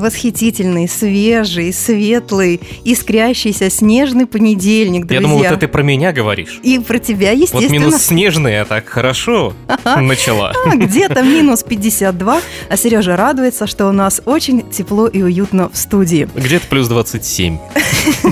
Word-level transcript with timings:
Восхитительный, 0.00 0.88
свежий, 0.88 1.74
светлый, 1.74 2.60
искрящийся 2.84 3.68
снежный 3.68 4.24
понедельник, 4.24 5.02
друзья. 5.04 5.16
Я 5.16 5.22
думал, 5.22 5.38
вот 5.38 5.46
это 5.46 5.68
про 5.68 5.82
меня 5.82 6.12
говоришь. 6.12 6.58
И 6.62 6.78
про 6.78 6.98
тебя, 6.98 7.32
Вот 7.32 7.38
естественно. 7.38 7.72
минус 7.72 8.02
снежный, 8.02 8.62
а 8.62 8.64
так 8.64 8.88
хорошо 8.88 9.52
начала. 9.84 10.54
А, 10.66 10.76
Где-то 10.76 11.22
минус 11.22 11.62
52, 11.62 12.40
а 12.68 12.76
Сережа 12.76 13.16
радуется, 13.16 13.66
что 13.66 13.88
у 13.88 13.92
нас 13.92 14.20
очень 14.24 14.68
тепло 14.70 15.06
и 15.06 15.22
уютно 15.22 15.68
в 15.68 15.76
студии. 15.76 16.28
Где-то 16.34 16.66
плюс 16.68 16.88
27. 16.88 17.58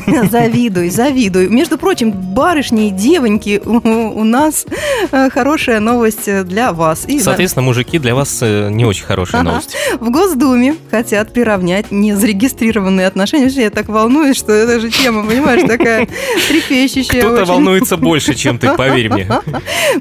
Завидуй, 0.30 0.90
завидуй. 0.90 1.48
Между 1.48 1.79
прочим, 1.79 2.12
барышни 2.12 2.89
и 2.89 2.90
девоньки, 2.90 3.61
у, 3.64 4.25
нас 4.25 4.66
э, 5.11 5.30
хорошая 5.30 5.80
новость 5.80 6.29
э, 6.29 6.44
для 6.44 6.72
вас. 6.72 7.04
И 7.07 7.21
Соответственно, 7.21 7.64
мужики, 7.64 7.98
для 7.98 8.14
вас 8.14 8.39
э, 8.40 8.71
не 8.71 8.85
очень 8.85 9.04
хорошая 9.04 9.43
новость. 9.43 9.76
В 10.00 10.11
Госдуме 10.11 10.76
хотят 10.90 11.32
приравнять 11.32 11.57
незарегистрированные 11.62 13.07
отношения. 13.07 13.44
Вообще, 13.44 13.62
я 13.62 13.71
так 13.71 13.89
волнуюсь, 13.89 14.36
что 14.36 14.53
это 14.53 14.80
же 14.80 14.90
тема, 14.90 15.25
понимаешь, 15.25 15.62
такая 15.67 16.08
трепещущая. 16.48 17.21
Кто-то 17.21 17.43
очень. 17.43 17.53
волнуется 17.53 17.96
больше, 17.96 18.34
чем 18.34 18.58
ты, 18.58 18.71
поверь 18.75 19.11
мне. 19.12 19.29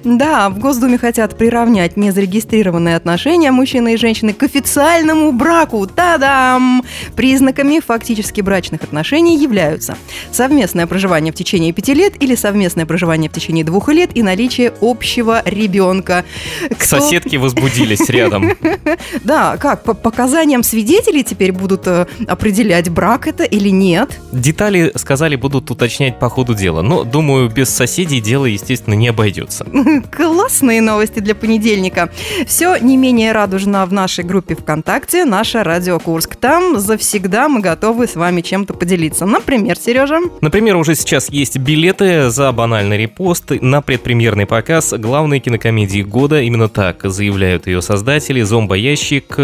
Да, 0.03 0.49
в 0.49 0.59
Госдуме 0.59 0.97
хотят 0.97 1.37
приравнять 1.37 1.97
незарегистрированные 1.97 2.95
отношения 2.95 3.51
мужчины 3.51 3.93
и 3.93 3.97
женщины 3.97 4.33
к 4.33 4.43
официальному 4.43 5.31
браку. 5.31 5.87
Та-дам! 5.87 6.83
Признаками 7.15 7.79
фактически 7.79 8.41
брачных 8.41 8.83
отношений 8.83 9.37
являются 9.37 9.97
совместное 10.31 10.87
проживание 10.87 11.31
в 11.31 11.35
течение 11.35 11.71
пяти 11.73 11.93
лет 11.93 12.13
или 12.21 12.35
совместное 12.35 12.85
проживание 12.85 13.29
в 13.29 13.33
течение 13.33 13.63
двух 13.63 13.89
лет 13.89 14.11
и 14.15 14.23
наличие 14.23 14.73
общего 14.81 15.41
ребенка. 15.45 16.25
Кто- 16.69 16.85
Соседки 16.99 17.35
возбудились 17.35 18.07
рядом. 18.09 18.51
Да, 19.23 19.57
как, 19.57 19.83
по 19.83 19.93
показаниям 19.93 20.63
свидетелей 20.63 21.23
теперь 21.23 21.46
будут 21.51 21.87
э, 21.87 22.05
определять, 22.27 22.89
брак 22.89 23.27
это 23.27 23.43
или 23.43 23.69
нет. 23.69 24.19
Детали, 24.31 24.91
сказали, 24.95 25.35
будут 25.35 25.69
уточнять 25.71 26.19
по 26.19 26.29
ходу 26.29 26.53
дела. 26.53 26.81
Но, 26.81 27.03
думаю, 27.03 27.49
без 27.49 27.69
соседей 27.69 28.21
дело, 28.21 28.45
естественно, 28.45 28.93
не 28.93 29.07
обойдется. 29.07 29.65
Классные 30.11 30.81
новости 30.81 31.19
для 31.19 31.35
понедельника. 31.35 32.09
Все 32.45 32.77
не 32.77 32.97
менее 32.97 33.31
радужно 33.31 33.85
в 33.85 33.93
нашей 33.93 34.23
группе 34.23 34.55
ВКонтакте 34.55 35.25
«Наша 35.25 35.63
Радио 35.63 35.99
Курск». 35.99 36.35
Там 36.35 36.79
завсегда 36.79 37.49
мы 37.49 37.61
готовы 37.61 38.07
с 38.07 38.15
вами 38.15 38.41
чем-то 38.41 38.73
поделиться. 38.73 39.25
Например, 39.25 39.77
Сережа? 39.77 40.19
Например, 40.41 40.75
уже 40.75 40.95
сейчас 40.95 41.29
есть 41.29 41.57
билеты 41.57 42.29
за 42.29 42.51
банальный 42.51 42.97
репост 42.97 43.51
на 43.61 43.81
предпремьерный 43.81 44.45
показ 44.45 44.93
главной 44.93 45.39
кинокомедии 45.39 46.01
года. 46.01 46.41
Именно 46.41 46.69
так 46.69 47.01
заявляют 47.03 47.67
ее 47.67 47.81
создатели. 47.81 48.41
Зомбоящик 48.41 49.37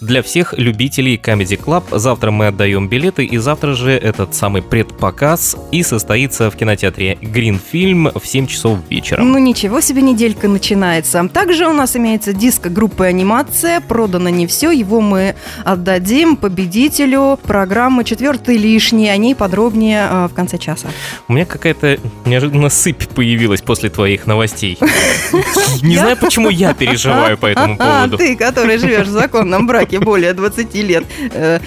для 0.00 0.22
всех 0.22 0.54
любителей 0.56 1.16
Comedy 1.40 1.56
Club. 1.58 1.84
Завтра 1.98 2.30
мы 2.30 2.48
отдаем 2.48 2.88
билеты, 2.88 3.24
и 3.24 3.38
завтра 3.38 3.72
же 3.74 3.92
этот 3.92 4.34
самый 4.34 4.62
предпоказ 4.62 5.56
и 5.72 5.82
состоится 5.82 6.50
в 6.50 6.56
кинотеатре 6.56 7.14
Film 7.14 8.18
в 8.18 8.26
7 8.26 8.46
часов 8.46 8.78
вечера. 8.90 9.22
Ну 9.22 9.38
ничего 9.38 9.80
себе 9.80 10.02
неделька 10.02 10.48
начинается. 10.48 11.26
Также 11.32 11.66
у 11.66 11.72
нас 11.72 11.96
имеется 11.96 12.32
диск 12.32 12.66
группы 12.66 13.06
«Анимация». 13.06 13.80
Продано 13.80 14.28
не 14.28 14.46
все. 14.46 14.70
Его 14.70 15.00
мы 15.00 15.34
отдадим 15.64 16.36
победителю 16.36 17.38
программы 17.42 18.04
«Четвертый 18.04 18.56
лишний». 18.56 19.08
О 19.08 19.16
ней 19.16 19.34
подробнее 19.34 20.08
э, 20.10 20.28
в 20.30 20.34
конце 20.34 20.58
часа. 20.58 20.88
У 21.28 21.32
меня 21.32 21.46
какая-то 21.46 21.98
неожиданно 22.26 22.68
сыпь 22.68 23.08
появилась 23.08 23.62
после 23.62 23.88
твоих 23.88 24.26
новостей. 24.26 24.78
Не 25.82 25.96
знаю, 25.96 26.16
почему 26.16 26.50
я 26.50 26.74
переживаю 26.74 27.38
по 27.38 27.46
этому 27.46 27.76
А, 27.78 28.02
поводу. 28.02 28.18
ты, 28.18 28.36
который 28.36 28.78
живешь 28.78 29.06
в 29.06 29.10
законном 29.10 29.66
браке 29.66 30.00
более 30.00 30.34
20 30.34 30.74
лет. 30.74 31.04
Э, 31.32 31.58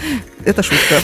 Это 0.46 0.63
шутка. 0.63 1.01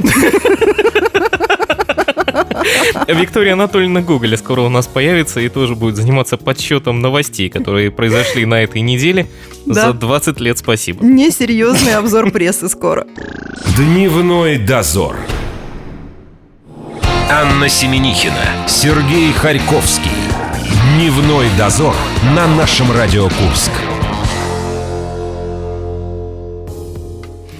Виктория 3.07 3.53
Анатольевна 3.53 4.01
Гоголя 4.01 4.37
скоро 4.37 4.61
у 4.61 4.69
нас 4.69 4.87
появится 4.87 5.39
и 5.39 5.49
тоже 5.49 5.75
будет 5.75 5.95
заниматься 5.95 6.37
подсчетом 6.37 6.99
новостей, 7.01 7.49
которые 7.49 7.91
произошли 7.91 8.45
на 8.45 8.61
этой 8.61 8.81
неделе. 8.81 9.27
Да. 9.65 9.87
За 9.87 9.93
20 9.93 10.39
лет 10.39 10.57
спасибо. 10.57 11.03
Несерьезный 11.03 11.95
обзор 11.95 12.31
прессы 12.31 12.69
скоро. 12.69 13.05
Дневной 13.77 14.57
дозор. 14.57 15.15
Анна 17.31 17.69
Семенихина, 17.69 18.67
Сергей 18.67 19.31
Харьковский. 19.33 20.11
Дневной 20.95 21.47
дозор 21.57 21.95
на 22.35 22.47
нашем 22.47 22.91
Радио 22.91 23.25
Курск. 23.29 23.71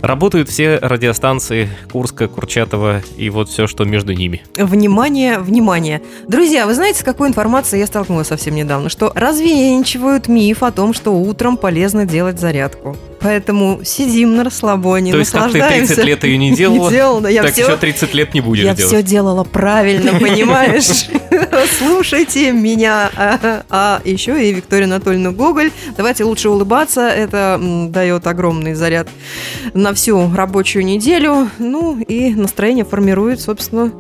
Работают 0.01 0.49
все 0.49 0.77
радиостанции 0.77 1.69
Курска, 1.91 2.27
Курчатова 2.27 3.01
и 3.17 3.29
вот 3.29 3.49
все, 3.49 3.67
что 3.67 3.83
между 3.83 4.13
ними. 4.13 4.43
Внимание, 4.55 5.39
внимание. 5.39 6.01
Друзья, 6.27 6.65
вы 6.65 6.73
знаете, 6.73 6.99
с 6.99 7.03
какой 7.03 7.27
информацией 7.27 7.81
я 7.81 7.87
столкнулась 7.87 8.27
совсем 8.27 8.55
недавно? 8.55 8.89
Что 8.89 9.11
развеянчивают 9.13 10.27
миф 10.27 10.63
о 10.63 10.71
том, 10.71 10.93
что 10.93 11.11
утром 11.11 11.57
полезно 11.57 12.05
делать 12.05 12.39
зарядку. 12.39 12.95
Поэтому 13.22 13.81
сидим 13.84 14.35
на 14.35 14.44
расслабоне, 14.44 15.12
То 15.12 15.18
есть, 15.19 15.31
как 15.31 15.52
ты 15.52 15.57
наслаждаемся. 15.59 15.96
30 15.96 16.06
лет 16.06 16.24
ее 16.24 16.38
не 16.38 16.52
делала, 16.56 16.90
Не 16.90 16.96
делала, 16.96 17.28
я 17.28 17.44
так 17.44 17.53
все 17.53 17.63
еще 17.63 17.78
30 17.78 18.13
лет 18.13 18.34
не 18.34 18.41
будешь 18.41 18.63
Я 18.63 18.74
делать. 18.75 18.94
все 18.94 19.03
делала 19.03 19.44
правильно, 19.44 20.13
понимаешь? 20.19 21.07
Слушайте 21.78 22.52
меня. 22.52 23.09
А, 23.16 23.63
а 23.69 24.02
еще 24.06 24.41
и 24.50 24.53
Виктория 24.53 24.85
Анатольевна 24.85 25.31
Гоголь. 25.31 25.72
Давайте 25.97 26.24
лучше 26.24 26.50
улыбаться. 26.50 27.09
Это 27.09 27.59
дает 27.90 28.25
огромный 28.28 28.74
заряд 28.74 29.08
на 29.74 29.94
всю 29.94 30.34
рабочую 30.34 30.85
неделю. 30.85 31.50
Ну 31.59 32.00
и 32.00 32.34
настроение 32.34 32.85
формирует, 32.85 33.41
собственно, 33.41 33.91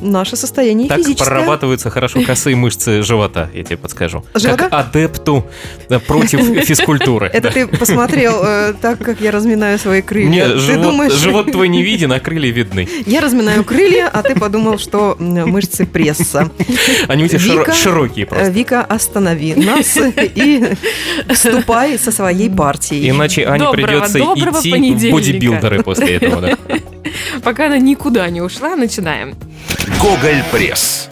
наше 0.00 0.36
состояние 0.36 0.88
Так 0.88 0.98
физическое. 0.98 1.24
прорабатываются 1.26 1.90
хорошо 1.90 2.20
косые 2.26 2.56
мышцы 2.56 3.02
живота, 3.02 3.50
я 3.54 3.64
тебе 3.64 3.76
подскажу. 3.76 4.24
Живота? 4.34 4.68
Как 4.68 4.72
адепту 4.72 5.44
э, 5.88 5.98
против 5.98 6.40
физкультуры. 6.64 7.26
Это 7.32 7.50
ты 7.50 7.66
посмотрел 7.66 8.40
э, 8.70 8.74
так, 8.80 8.98
как 8.98 9.20
я 9.20 9.30
разминаю 9.30 9.78
свои 9.78 10.02
крылья. 10.02 10.28
Не, 10.28 10.44
ты 10.48 10.58
живот, 10.58 10.82
думаешь, 10.82 11.12
живот 11.12 11.52
твой 11.52 11.68
не 11.68 11.82
виден, 11.90 12.12
а 12.12 12.20
крылья 12.20 12.52
видны. 12.52 12.88
я 13.06 13.20
разминаю 13.20 13.64
крылья, 13.64 14.08
а 14.12 14.22
ты 14.22 14.34
подумал, 14.34 14.78
что 14.78 15.16
мышцы 15.18 15.86
пресса. 15.86 16.50
Они 17.08 17.24
у 17.24 17.28
тебя 17.28 17.38
Вика, 17.38 17.72
широкие 17.72 18.24
Э, 18.24 18.28
просто. 18.28 18.50
Вика, 18.50 18.80
останови 18.82 19.54
нас 19.54 19.96
и 20.16 20.64
вступай 21.32 21.98
со 21.98 22.10
своей 22.12 22.50
партией. 22.50 23.10
Иначе 23.10 23.44
Ане 23.46 23.64
Доброго, 23.64 23.86
придется 23.86 24.18
доброго 24.18 24.60
идти 24.60 25.08
в 25.08 25.12
бодибилдеры 25.12 25.82
после 25.82 26.16
этого. 26.16 26.40
да. 26.40 26.56
Пока 27.42 27.66
она 27.66 27.78
никуда 27.78 28.28
не 28.30 28.40
ушла, 28.40 28.76
начинаем. 28.76 29.34
Гоголь 30.00 30.42
Пресс. 30.50 31.08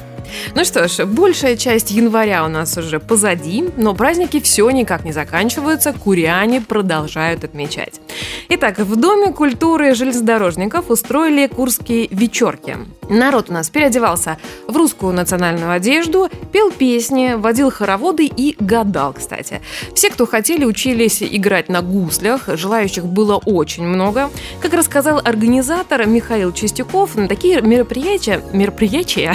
Ну 0.54 0.64
что 0.64 0.88
ж, 0.88 1.04
большая 1.04 1.56
часть 1.56 1.90
января 1.90 2.44
у 2.44 2.48
нас 2.48 2.76
уже 2.76 3.00
позади, 3.00 3.64
но 3.76 3.94
праздники 3.94 4.40
все 4.40 4.68
никак 4.70 5.04
не 5.04 5.12
заканчиваются, 5.12 5.92
куряне 5.92 6.60
продолжают 6.60 7.44
отмечать. 7.44 8.00
Итак, 8.48 8.78
в 8.78 8.96
Доме 8.96 9.32
культуры 9.32 9.94
железнодорожников 9.94 10.90
устроили 10.90 11.46
курские 11.46 12.08
вечерки. 12.10 12.76
Народ 13.10 13.50
у 13.50 13.52
нас 13.52 13.68
переодевался 13.70 14.38
в 14.68 14.76
русскую 14.76 15.12
национальную 15.12 15.72
одежду, 15.72 16.30
пел 16.52 16.70
песни, 16.70 17.34
водил 17.36 17.70
хороводы 17.70 18.24
и 18.24 18.54
гадал, 18.58 19.12
кстати. 19.12 19.60
Все, 19.94 20.10
кто 20.10 20.26
хотели, 20.26 20.64
учились 20.64 21.22
играть 21.22 21.68
на 21.68 21.82
гуслях, 21.82 22.42
желающих 22.54 23.04
было 23.04 23.36
очень 23.36 23.84
много. 23.84 24.30
Как 24.62 24.74
рассказал 24.74 25.20
организатор 25.24 26.06
Михаил 26.06 26.52
Чистяков, 26.52 27.16
на 27.16 27.26
такие 27.26 27.60
мероприятия... 27.60 28.42
Мероприятия? 28.52 29.34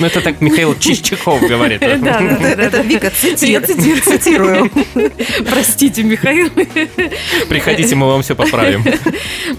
Ну, 0.00 0.06
это 0.06 0.22
так 0.22 0.40
Михаил 0.40 0.74
Чищаков 0.78 1.42
говорит. 1.42 1.80
Да, 1.80 1.96
да, 1.98 2.70
да. 2.70 2.82
Вика 2.82 3.10
цитирую. 3.10 4.00
Цитирую. 4.02 4.70
Простите, 5.50 6.02
Михаил. 6.02 6.48
Приходите, 7.48 7.94
мы 7.94 8.08
вам 8.08 8.22
все 8.22 8.34
поправим. 8.34 8.82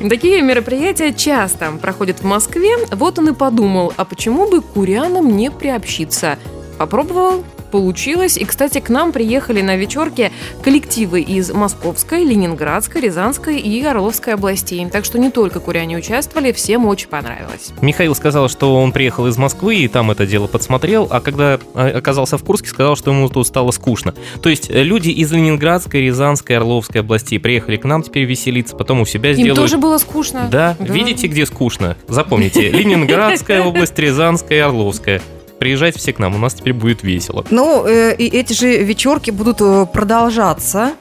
Такие 0.09 0.41
мероприятия 0.41 1.13
часто 1.13 1.71
проходят 1.81 2.19
в 2.19 2.23
Москве. 2.23 2.71
Вот 3.03 3.19
он 3.19 3.27
и 3.27 3.33
подумал, 3.33 3.91
а 3.97 4.05
почему 4.05 4.49
бы 4.49 4.61
курянам 4.61 5.35
не 5.35 5.51
приобщиться? 5.51 6.39
Попробовал, 6.77 7.43
получилось. 7.73 8.37
И, 8.37 8.45
кстати, 8.45 8.79
к 8.79 8.89
нам 8.89 9.11
приехали 9.11 9.63
на 9.63 9.75
вечерке 9.75 10.31
коллективы 10.61 11.21
из 11.21 11.51
Московской, 11.51 12.23
Ленинградской, 12.23 13.01
Рязанской 13.01 13.57
и 13.57 13.83
Орловской 13.83 14.35
областей. 14.35 14.87
Так 14.91 15.05
что 15.05 15.17
не 15.17 15.31
только 15.31 15.59
куряне 15.59 15.97
участвовали, 15.97 16.51
всем 16.51 16.85
очень 16.85 17.07
понравилось. 17.07 17.71
Михаил 17.81 18.13
сказал, 18.13 18.47
что 18.47 18.79
он 18.79 18.91
приехал 18.91 19.25
из 19.25 19.37
Москвы 19.37 19.77
и 19.77 19.87
там 19.87 20.11
это 20.11 20.27
дело 20.27 20.45
подсмотрел, 20.45 21.07
а 21.09 21.19
когда 21.19 21.59
э, 21.73 21.89
оказался 21.89 22.37
в 22.37 22.43
Курске, 22.43 22.69
сказал, 22.69 22.95
что 22.95 23.09
ему 23.09 23.27
тут 23.27 23.47
стало 23.47 23.71
скучно. 23.71 24.13
То 24.43 24.49
есть 24.49 24.69
э, 24.69 24.83
люди 24.83 25.09
из 25.09 25.31
Ленинградской, 25.31 26.01
Рязанской, 26.01 26.57
Орловской 26.57 27.01
областей 27.01 27.39
приехали 27.39 27.77
к 27.77 27.85
нам 27.85 28.03
теперь 28.03 28.25
веселиться, 28.25 28.75
потом 28.75 29.01
у 29.01 29.05
себя 29.07 29.31
Им 29.31 29.37
сделают... 29.37 29.55
тоже 29.55 29.79
было 29.79 29.97
скучно. 29.97 30.47
Да, 30.51 30.77
видите, 30.79 31.25
где 31.25 31.47
скучно? 31.47 31.97
Запомните, 32.07 32.69
Ленинградская 32.69 33.63
область, 33.65 33.97
Рязанская 33.97 34.59
и 34.59 34.61
Орловская. 34.61 35.23
Приезжайте 35.63 35.97
все 35.97 36.11
к 36.11 36.19
нам, 36.19 36.35
у 36.35 36.37
нас 36.39 36.55
теперь 36.55 36.73
будет 36.73 37.03
весело. 37.03 37.45
Ну, 37.49 37.85
э, 37.87 38.13
и 38.17 38.27
эти 38.27 38.51
же 38.51 38.83
вечерки 38.83 39.31
будут 39.31 39.61
э, 39.61 39.85
продолжаться. 39.85 40.91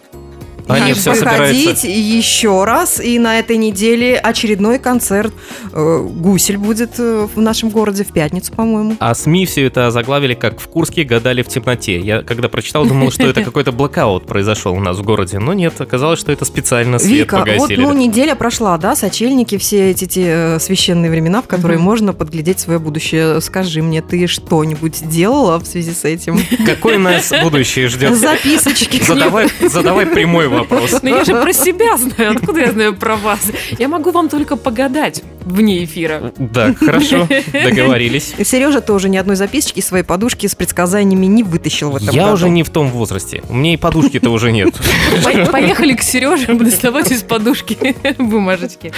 Они 0.69 0.93
все 0.93 1.15
собираются. 1.15 1.87
еще 1.89 2.65
раз. 2.65 3.01
И 3.01 3.19
на 3.19 3.39
этой 3.39 3.57
неделе 3.57 4.17
очередной 4.17 4.79
концерт 4.79 5.33
э, 5.73 6.07
«Гусель» 6.15 6.57
будет 6.59 6.93
э, 6.99 7.27
в 7.35 7.41
нашем 7.41 7.71
городе 7.71 8.05
в 8.05 8.13
пятницу, 8.13 8.53
по-моему. 8.53 8.97
А 9.01 9.15
СМИ 9.15 9.47
все 9.47 9.67
это 9.67 9.91
заглавили 9.91 10.35
как 10.35 10.61
«В 10.61 10.69
Курске 10.69 11.05
гадали 11.05 11.43
в 11.43 11.49
темноте». 11.49 11.99
Я 12.01 12.23
когда 12.23 12.49
прочитал, 12.49 12.87
думал, 12.87 13.11
что 13.11 13.25
это 13.25 13.43
какой-то 13.45 13.73
блокаут 13.73 14.27
произошел 14.27 14.73
у 14.75 14.81
нас 14.81 14.99
в 14.99 15.03
городе. 15.03 15.39
Но 15.39 15.53
нет, 15.53 15.81
оказалось, 15.81 16.21
что 16.21 16.33
это 16.33 16.45
специально 16.45 16.99
свет 16.99 17.21
Вика, 17.21 17.37
вот 17.39 17.47
погасили. 17.47 17.81
ну, 17.81 17.93
неделя 17.93 18.35
прошла, 18.35 18.79
да, 18.79 18.95
сочельники, 18.97 19.59
все 19.59 19.91
эти 19.91 20.07
те, 20.07 20.25
э, 20.27 20.59
священные 20.61 21.11
времена, 21.11 21.43
в 21.43 21.47
которые 21.47 21.79
Мгм. 21.79 21.85
можно 21.87 22.13
подглядеть 22.13 22.61
свое 22.61 22.79
будущее. 22.79 23.41
Скажи 23.41 23.83
мне, 23.83 24.03
ты 24.03 24.27
что-нибудь 24.27 25.09
делала 25.09 25.59
в 25.59 25.67
связи 25.67 25.93
с 25.93 26.05
этим? 26.05 26.41
Какое 26.67 26.99
нас 26.99 27.33
будущее 27.43 27.89
ждет? 27.89 28.15
Записочки. 28.17 29.03
Задавай, 29.03 29.49
задавай 29.61 30.07
прямой 30.07 30.49
вопрос. 30.53 31.03
Но 31.03 31.11
я 31.11 31.25
же 31.25 31.35
про 31.41 31.53
себя 31.53 31.97
знаю, 31.97 32.33
откуда 32.37 32.61
я 32.61 32.73
знаю 32.73 32.97
про 32.97 33.17
вас? 33.17 33.41
Я 33.79 33.89
могу 33.89 34.11
вам 34.11 34.29
только 34.29 34.57
погадать 34.57 35.23
вне 35.45 35.85
эфира. 35.85 36.33
Да, 36.39 36.75
хорошо, 36.75 37.29
договорились. 37.53 38.35
Сережа 38.45 38.81
тоже 38.81 39.09
ни 39.09 39.17
одной 39.17 39.37
записочки 39.37 39.81
своей 39.81 40.05
подушки 40.05 40.47
с 40.47 40.55
предсказаниями 40.55 41.27
не 41.27 41.43
вытащил 41.43 41.91
в 41.91 41.97
этом 41.97 42.09
Я 42.11 42.23
году. 42.25 42.35
уже 42.35 42.49
не 42.49 42.63
в 42.63 42.71
том 42.71 42.89
возрасте. 42.91 43.43
У 43.49 43.55
меня 43.55 43.75
и 43.75 43.77
подушки-то 43.77 44.31
уже 44.31 44.53
нет. 44.53 44.75
По- 45.25 45.53
Поехали 45.53 45.95
к 45.95 46.03
Сереже 46.03 46.55
доставать 46.55 47.11
из 47.11 47.23
подушки 47.23 47.97
бумажечки. 48.19 48.93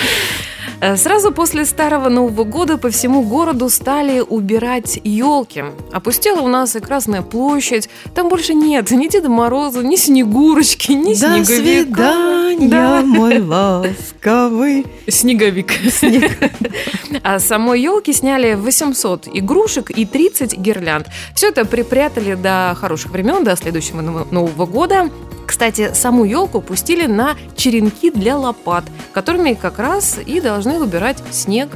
Э, 0.80 0.96
Сразу 0.96 1.32
после 1.32 1.64
Старого 1.64 2.08
Нового 2.08 2.44
года 2.44 2.78
по 2.78 2.90
всему 2.90 3.22
городу 3.22 3.68
стали 3.68 4.20
убирать 4.20 4.98
елки. 5.04 5.64
Опустела 5.92 6.40
у 6.40 6.48
нас 6.48 6.74
и 6.76 6.80
Красная 6.80 7.22
площадь. 7.22 7.88
Там 8.14 8.28
больше 8.28 8.54
нет 8.54 8.90
ни 8.90 9.08
Деда 9.08 9.28
Мороза, 9.28 9.82
ни 9.82 9.96
Снегурочки, 9.96 10.92
ни 10.92 11.14
До 11.14 11.44
Снеговика. 11.44 11.44
свидания, 11.44 12.43
Да. 12.60 13.02
мой 13.02 13.40
ласковый. 13.40 14.86
Снеговик. 15.08 15.72
А 17.22 17.38
с 17.38 17.46
самой 17.46 17.80
елки 17.82 18.12
сняли 18.12 18.54
800 18.54 19.28
игрушек 19.32 19.90
и 19.90 20.04
30 20.04 20.56
гирлянд. 20.58 21.08
Все 21.34 21.48
это 21.48 21.64
припрятали 21.64 22.34
до 22.34 22.76
хороших 22.78 23.12
времен, 23.12 23.44
до 23.44 23.56
следующего 23.56 24.00
Нового- 24.00 24.66
года. 24.66 25.10
Кстати, 25.46 25.90
саму 25.94 26.24
елку 26.24 26.60
пустили 26.60 27.06
на 27.06 27.34
черенки 27.56 28.10
для 28.10 28.36
лопат, 28.36 28.84
которыми 29.12 29.52
как 29.54 29.78
раз 29.78 30.18
и 30.24 30.40
должны 30.40 30.80
убирать 30.80 31.18
снег. 31.30 31.68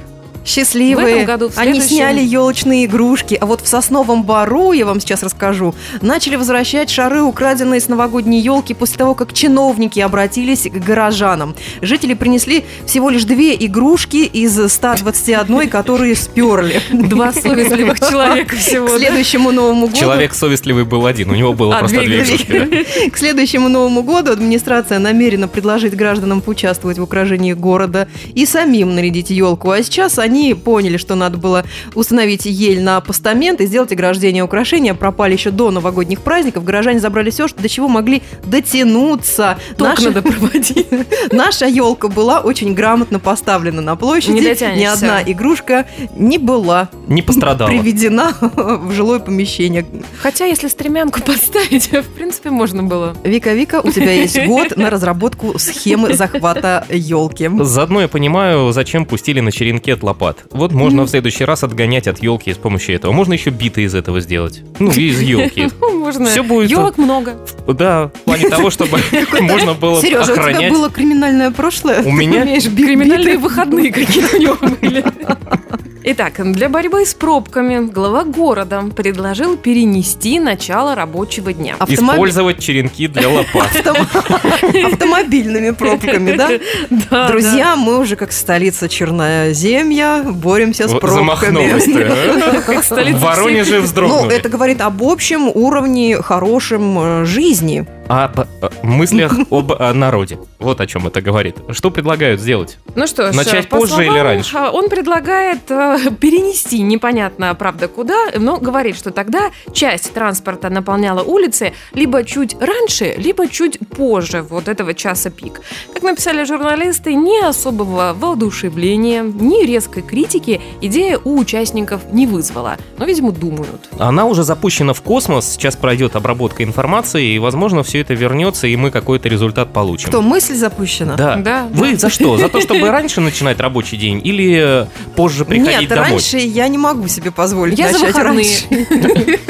В 0.48 0.50
Счастливые. 0.50 1.08
этом 1.08 1.26
году, 1.26 1.50
в 1.50 1.58
Они 1.58 1.78
сняли 1.78 2.20
елочные 2.20 2.86
игрушки, 2.86 3.36
а 3.38 3.44
вот 3.44 3.60
в 3.60 3.68
Сосновом 3.68 4.22
Бару, 4.22 4.72
я 4.72 4.86
вам 4.86 4.98
сейчас 4.98 5.22
расскажу, 5.22 5.74
начали 6.00 6.36
возвращать 6.36 6.88
шары, 6.88 7.20
украденные 7.20 7.82
с 7.82 7.88
новогодней 7.88 8.40
елки 8.40 8.72
после 8.72 8.96
того, 8.96 9.14
как 9.14 9.34
чиновники 9.34 10.00
обратились 10.00 10.62
к 10.62 10.72
горожанам. 10.72 11.54
Жители 11.82 12.14
принесли 12.14 12.64
всего 12.86 13.10
лишь 13.10 13.24
две 13.24 13.54
игрушки 13.56 14.24
из 14.24 14.72
121, 14.72 15.68
которые 15.68 16.16
сперли. 16.16 16.80
Два 16.92 17.30
совестливых 17.34 18.00
человека 18.00 18.56
всего. 18.56 18.86
К 18.86 18.96
следующему 18.96 19.50
Новому 19.52 19.88
году... 19.88 19.98
Человек 19.98 20.32
совестливый 20.32 20.86
был 20.86 21.04
один, 21.04 21.28
у 21.30 21.34
него 21.34 21.52
было 21.52 21.76
А, 21.76 21.80
просто 21.80 22.00
две 22.00 22.22
игрушки. 22.22 23.10
К 23.10 23.18
следующему 23.18 23.68
Новому 23.68 24.02
году 24.02 24.32
администрация 24.32 24.98
намерена 24.98 25.46
предложить 25.46 25.94
гражданам 25.94 26.40
поучаствовать 26.40 26.96
в 26.96 27.02
украшении 27.02 27.52
города 27.52 28.08
и 28.32 28.46
самим 28.46 28.94
нарядить 28.94 29.28
елку. 29.28 29.72
А 29.72 29.82
сейчас 29.82 30.18
они 30.18 30.37
поняли, 30.54 30.96
что 30.96 31.14
надо 31.14 31.38
было 31.38 31.64
установить 31.94 32.46
ель 32.46 32.82
на 32.82 33.00
постамент 33.00 33.60
и 33.60 33.66
сделать 33.66 33.92
ограждение 33.92 34.42
украшения. 34.44 34.94
Пропали 34.94 35.32
еще 35.34 35.50
до 35.50 35.70
новогодних 35.70 36.20
праздников. 36.20 36.64
Горожане 36.64 37.00
забрали 37.00 37.30
все, 37.30 37.48
что 37.48 37.62
до 37.62 37.68
чего 37.68 37.88
могли 37.88 38.22
дотянуться. 38.44 39.58
Ток 39.76 39.88
Наша- 39.88 40.02
надо 40.04 40.22
проводить. 40.22 40.86
Наша 41.32 41.66
елка 41.66 42.08
была 42.08 42.40
очень 42.40 42.74
грамотно 42.74 43.18
поставлена 43.18 43.82
на 43.82 43.96
площади. 43.96 44.32
Не 44.32 44.78
Ни 44.80 44.84
одна 44.84 45.22
игрушка 45.22 45.86
не 46.16 46.38
была 46.38 46.88
Не 47.08 47.22
пострадала. 47.22 47.68
приведена 47.68 48.34
в 48.40 48.92
жилое 48.92 49.18
помещение. 49.18 49.84
Хотя, 50.20 50.44
если 50.46 50.68
стремянку 50.68 51.20
поставить, 51.26 51.90
в 51.92 52.14
принципе, 52.14 52.50
можно 52.50 52.82
было. 52.82 53.16
Вика, 53.24 53.52
Вика, 53.54 53.80
у 53.82 53.90
тебя 53.90 54.12
есть 54.12 54.38
год 54.46 54.76
на 54.76 54.90
разработку 54.90 55.58
схемы 55.58 56.14
захвата 56.14 56.84
елки. 56.90 57.50
Заодно 57.60 58.02
я 58.02 58.08
понимаю, 58.08 58.72
зачем 58.72 59.04
пустили 59.04 59.40
на 59.40 59.52
черенки 59.52 59.90
от 59.90 60.02
лопат. 60.18 60.44
Вот 60.50 60.72
можно 60.72 61.04
в 61.04 61.08
следующий 61.08 61.44
раз 61.44 61.62
отгонять 61.64 62.08
от 62.08 62.22
елки 62.22 62.52
с 62.52 62.56
помощью 62.56 62.94
этого. 62.96 63.12
Можно 63.12 63.34
еще 63.34 63.50
биты 63.50 63.82
из 63.82 63.94
этого 63.94 64.20
сделать. 64.20 64.62
Ну, 64.78 64.90
из 64.90 65.20
елки. 65.20 65.68
Ну, 65.80 65.98
можно. 66.00 66.26
Всё 66.28 66.42
будет- 66.42 66.70
Елок 66.70 66.98
много. 66.98 67.36
Да, 67.66 68.08
в 68.08 68.20
плане 68.24 68.48
того, 68.48 68.70
чтобы 68.70 68.98
можно 69.40 69.74
было 69.74 70.00
Сережа, 70.00 70.32
у 70.32 70.34
тебя 70.34 70.34
охранять. 70.34 70.72
было 70.72 70.90
криминальное 70.90 71.50
прошлое? 71.50 72.02
У 72.02 72.10
меня? 72.10 72.44
Криминальные 72.44 73.34
биты? 73.34 73.38
выходные 73.38 73.92
какие-то 73.92 74.36
у 74.36 74.40
него 74.40 74.56
были. 74.80 75.04
Итак, 76.04 76.34
для 76.52 76.68
борьбы 76.68 77.04
с 77.04 77.12
пробками 77.12 77.84
глава 77.90 78.24
города 78.24 78.82
предложил 78.96 79.56
перенести 79.56 80.38
начало 80.40 80.94
рабочего 80.94 81.52
дня. 81.52 81.74
Автомобиль- 81.78 82.14
Использовать 82.14 82.58
черенки 82.60 83.08
для 83.08 83.28
лопат. 83.28 83.68
автом- 83.74 84.86
Автомобильными 84.86 85.70
пробками, 85.70 86.32
да? 86.36 86.48
Да, 87.10 87.28
Друзья, 87.28 87.76
мы 87.76 87.98
уже 87.98 88.16
как 88.16 88.32
столица 88.32 88.88
Черноземья 88.88 90.22
боремся 90.22 90.88
с 90.88 90.92
пробками. 90.92 91.70
А? 91.70 92.60
В 93.18 93.20
Воронеже 93.20 93.76
Ну, 93.78 93.82
вздрогнули. 93.82 94.34
это 94.36 94.48
говорит 94.48 94.80
об 94.80 95.02
общем 95.02 95.48
уровне 95.48 96.16
хорошем 96.22 96.98
э, 96.98 97.24
жизни. 97.24 97.86
О 98.08 98.28
п- 98.28 98.46
о 98.62 98.70
мыслях 98.86 99.32
об 99.50 99.72
о 99.72 99.92
народе. 99.92 100.38
Вот 100.58 100.80
о 100.80 100.86
чем 100.86 101.06
это 101.06 101.20
говорит. 101.20 101.56
Что 101.70 101.90
предлагают 101.90 102.40
сделать? 102.40 102.78
Ну 102.94 103.06
что 103.06 103.32
ж, 103.32 103.36
Начать 103.36 103.68
по 103.68 103.76
позже 103.78 103.94
словам, 103.94 104.10
или 104.12 104.18
раньше? 104.18 104.56
а, 104.56 104.70
Он 104.70 104.88
предлагает 104.88 105.70
э, 105.70 105.98
перенести 106.20 106.80
непонятно, 106.80 107.54
правда, 107.54 107.86
куда, 107.88 108.16
но 108.36 108.56
говорит, 108.56 108.96
что 108.96 109.10
тогда 109.10 109.50
часть 109.72 110.12
транспорта 110.14 110.70
наполняла 110.70 111.22
улицы 111.22 111.74
либо 111.92 112.24
чуть 112.24 112.56
раньше, 112.60 113.14
либо 113.18 113.46
чуть 113.48 113.78
позже 113.90 114.42
вот 114.42 114.68
этого 114.68 114.94
часа 114.94 115.30
пик. 115.30 115.60
Как 115.92 116.02
написали 116.02 116.44
журналисты, 116.44 117.14
ни 117.14 117.44
особого 117.44 118.14
воодушевления, 118.18 119.22
ни 119.22 119.64
резкой 119.66 120.02
критики 120.02 120.60
идея 120.80 121.18
у 121.22 121.38
участников 121.38 122.00
не 122.12 122.26
вызвала. 122.26 122.76
Но, 122.96 123.04
видимо, 123.04 123.32
думают. 123.32 123.88
Она 123.98 124.24
уже 124.24 124.42
запущена 124.44 124.92
в 124.94 125.02
космос, 125.02 125.46
сейчас 125.52 125.76
пройдет 125.76 126.16
обработка 126.16 126.64
информации, 126.64 127.34
и, 127.34 127.38
возможно, 127.38 127.82
все 127.82 127.97
это 128.00 128.14
вернется, 128.14 128.66
и 128.66 128.76
мы 128.76 128.90
какой-то 128.90 129.28
результат 129.28 129.72
получим. 129.72 130.08
Что, 130.08 130.22
мысль 130.22 130.54
запущена? 130.54 131.16
Да. 131.16 131.36
Да. 131.36 131.68
Вы 131.72 131.96
за 131.96 132.10
что? 132.10 132.36
За 132.36 132.48
то, 132.48 132.60
чтобы 132.60 132.90
раньше 132.90 133.20
начинать 133.20 133.60
рабочий 133.60 133.96
день 133.96 134.20
или 134.22 134.84
э, 134.84 134.86
позже 135.16 135.44
приходить 135.44 135.80
Нет, 135.80 135.88
домой? 135.88 136.10
раньше 136.10 136.38
я 136.38 136.68
не 136.68 136.78
могу 136.78 137.08
себе 137.08 137.30
позволить 137.30 137.78
Я 137.78 137.92
за 137.92 137.98
начать 137.98 138.14
выходные. 138.14 138.46
раньше. 138.70 139.40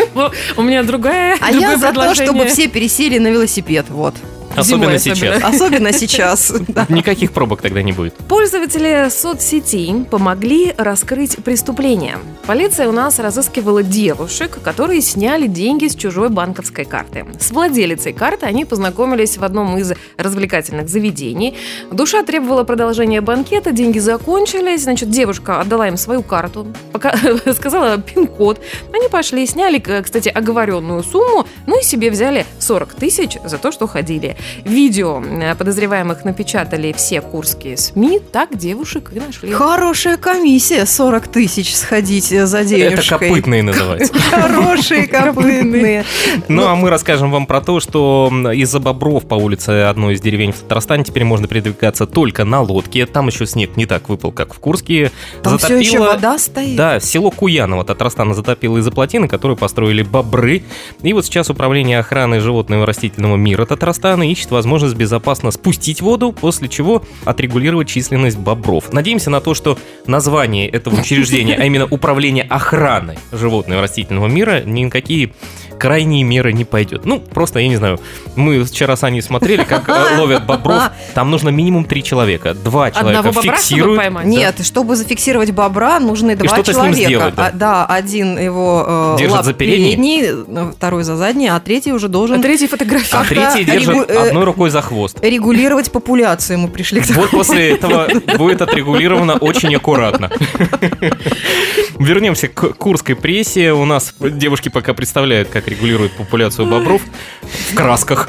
У 0.57 0.62
меня 0.62 0.83
другая 0.83 1.37
А 1.40 1.50
я 1.50 1.76
за 1.76 1.93
то, 1.93 2.14
чтобы 2.14 2.47
все 2.47 2.69
пересели 2.69 3.19
на 3.19 3.28
велосипед, 3.28 3.87
вот. 3.88 4.14
Особенно 4.59 4.99
Зимой 4.99 5.17
сейчас. 5.17 5.43
особенно. 5.45 5.93
Сейчас. 5.93 6.53
Никаких 6.88 7.33
пробок 7.33 7.62
тогда 7.62 7.83
не 7.83 7.93
будет. 7.93 8.15
Пользователи 8.29 9.09
соцсетей 9.11 10.05
помогли 10.05 10.75
раскрыть 10.77 11.37
преступление. 11.45 12.19
Полиция 12.47 12.88
у 12.88 12.93
нас 12.93 13.19
разыскивала 13.19 13.83
девушек, 13.83 14.59
которые 14.62 15.00
сняли 15.00 15.47
деньги 15.47 15.87
с 15.88 15.95
чужой 15.95 16.29
банковской 16.29 16.85
карты. 16.85 17.27
С 17.38 17.50
владелицей 17.50 18.12
карты 18.12 18.47
они 18.47 18.65
познакомились 18.65 19.37
в 19.38 19.45
одном 19.45 19.77
из 19.79 19.93
развлекательных 20.17 20.88
заведений. 20.88 21.57
Душа 21.91 22.23
требовала 22.23 22.65
продолжения 22.65 23.21
банкета, 23.21 23.73
деньги 23.73 23.99
закончились, 23.99 24.83
значит, 24.85 25.11
девушка 25.11 25.61
отдала 25.61 25.88
им 25.88 25.97
свою 25.97 26.23
карту, 26.23 26.67
пока 26.93 27.15
сказала 27.55 27.99
пин-код. 27.99 28.61
Они 28.93 29.09
пошли, 29.09 29.47
сняли, 29.47 29.79
к- 29.79 30.03
кстати, 30.03 30.29
оговоренную 30.29 31.03
сумму, 31.03 31.47
ну 31.67 31.81
и 31.81 31.83
себе 31.83 32.11
взяли 32.11 32.47
40 32.59 32.95
тысяч 32.95 33.38
за 33.45 33.59
то, 33.59 33.73
что 33.73 33.87
ходили. 33.87 34.37
Видео 34.64 35.23
э, 35.23 35.55
подозреваемых 35.55 36.25
напечатали 36.25 36.93
все 36.97 37.21
курские 37.21 37.76
СМИ, 37.76 38.21
так 38.33 38.57
девушек 38.57 39.11
и 39.14 39.21
нашли. 39.21 39.50
Хорошая 39.52 40.17
комиссия, 40.17 40.87
40 40.87 41.28
тысяч 41.28 41.75
сходить 41.76 42.25
за 42.28 42.59
Это 42.59 42.69
денежкой. 42.69 43.28
копытные 43.28 43.62
называется. 43.64 44.12
Хорошие 44.31 45.07
копытные. 45.07 46.05
Ну, 46.49 46.67
а 46.67 46.75
мы 46.76 46.90
расскажем 46.90 47.31
вам 47.31 47.47
про 47.47 47.61
то, 47.61 47.81
что 47.81 48.31
из-за 48.55 48.81
бобров 48.81 49.26
по 49.26 49.35
улице 49.35 49.71
одной 49.88 50.14
из 50.14 50.21
деревень 50.21 50.52
в 50.52 50.61
Татарстане 50.61 51.05
теперь 51.05 51.25
можно 51.25 51.47
передвигаться 51.47 52.07
только 52.07 52.45
на 52.45 52.61
лодке. 52.62 53.07
Там 53.07 53.28
еще 53.28 53.47
снег 53.47 53.76
не 53.76 53.87
так 53.87 54.09
выпал, 54.09 54.33
как 54.33 54.55
в 54.55 54.59
Курске. 54.59 55.11
Там 55.43 55.59
все 55.59 55.76
еще 55.76 55.99
Затопило- 55.99 56.07
вода 56.07 56.38
стоит. 56.38 56.76
Да, 56.76 57.00
село 57.00 57.31
Куяново 57.31 57.85
Татарстана 57.85 58.35
затопило 58.35 58.78
из-за 58.78 58.90
плотины, 58.90 59.28
которую 59.28 59.57
построили 59.57 60.02
бобры. 60.02 60.62
И 61.02 61.12
вот 61.12 61.25
сейчас 61.26 61.50
Управление 61.50 61.99
охраны 61.99 62.40
животного 62.40 62.83
и 62.85 62.87
растительного 62.87 63.37
мира 63.37 63.64
Татарстана 63.64 64.31
ищет 64.38 64.50
возможность 64.50 64.95
безопасно 64.95 65.50
спустить 65.50 66.00
воду, 66.00 66.33
после 66.33 66.68
чего 66.68 67.02
отрегулировать 67.25 67.88
численность 67.88 68.38
бобров. 68.38 68.92
Надеемся 68.92 69.30
на 69.30 69.40
то, 69.40 69.54
что 69.54 69.78
название 70.07 70.68
этого 70.68 71.00
учреждения, 71.00 71.57
а 71.57 71.64
именно 71.64 71.88
Управление 71.90 72.45
охраны 72.45 73.18
животного 73.33 73.80
и 73.80 73.83
растительного 73.83 74.26
мира, 74.26 74.62
ни 74.64 74.85
на 74.85 74.90
какие 74.90 75.33
крайние 75.78 76.23
меры 76.25 76.52
не 76.52 76.64
пойдет. 76.64 77.04
Ну, 77.04 77.20
просто, 77.20 77.61
я 77.61 77.68
не 77.68 77.76
знаю, 77.76 77.99
мы 78.37 78.64
вчера 78.64 78.97
с 78.97 79.04
Аней 79.04 79.23
смотрели, 79.23 79.64
как 79.64 79.88
э, 79.88 80.16
ловят 80.18 80.44
бобров. 80.47 80.82
Там 81.14 81.30
нужно 81.30 81.49
минимум 81.50 81.85
три 81.85 82.02
человека. 82.02 82.54
Два 82.54 82.90
человека 82.90 83.18
Одного 83.20 83.28
бобра, 83.35 83.42
чтобы 83.42 83.56
фиксируют. 83.56 83.99
поймать? 84.00 84.26
Нет, 84.26 84.64
чтобы 84.66 84.97
зафиксировать 84.97 85.50
бобра, 85.52 85.99
нужны 86.00 86.37
два 86.37 86.49
что-то 86.49 86.73
с 86.73 86.76
ним 86.76 86.92
человека. 86.94 87.08
сделать, 87.08 87.35
да. 87.35 87.47
А, 87.47 87.52
да, 87.52 87.87
один 87.87 88.38
его 88.38 88.85
э, 88.87 89.16
Держит 89.18 89.37
лап 89.37 89.44
за 89.44 89.52
передний. 89.54 90.25
э, 90.26 90.73
второй 90.76 91.04
за 91.04 91.16
задний, 91.16 91.49
а 91.49 91.58
третий 91.61 91.92
уже 91.92 92.08
должен 92.08 92.40
А 92.40 92.42
третий 92.42 92.66
фотографии. 92.66 93.08
А 93.16 93.25
третий 93.25 93.64
держит 93.64 93.94
регу- 93.94 94.04
э, 94.08 94.28
одной 94.28 94.44
рукой 94.44 94.70
за 94.70 94.82
хвост. 94.82 95.18
регулировать 95.23 95.90
популяцию. 95.92 96.58
Мы 96.58 96.68
пришли 96.68 97.00
к 97.00 97.06
Вот 97.11 97.30
после 97.30 97.70
этого 97.70 98.08
будет 98.37 98.62
отрегулировано 98.62 99.35
очень 99.35 99.75
аккуратно. 99.75 100.30
Вернемся 101.99 102.49
к 102.49 102.75
курской 102.75 103.17
прессе. 103.17 103.73
У 103.73 103.85
нас 103.85 104.14
девушки 104.21 104.69
пока 104.69 104.95
представляют, 104.95 105.49
как 105.49 105.67
регулируют 105.69 106.12
популяцию 106.12 106.67
бобров 106.69 107.02
в 107.43 107.75
красках. 107.75 108.28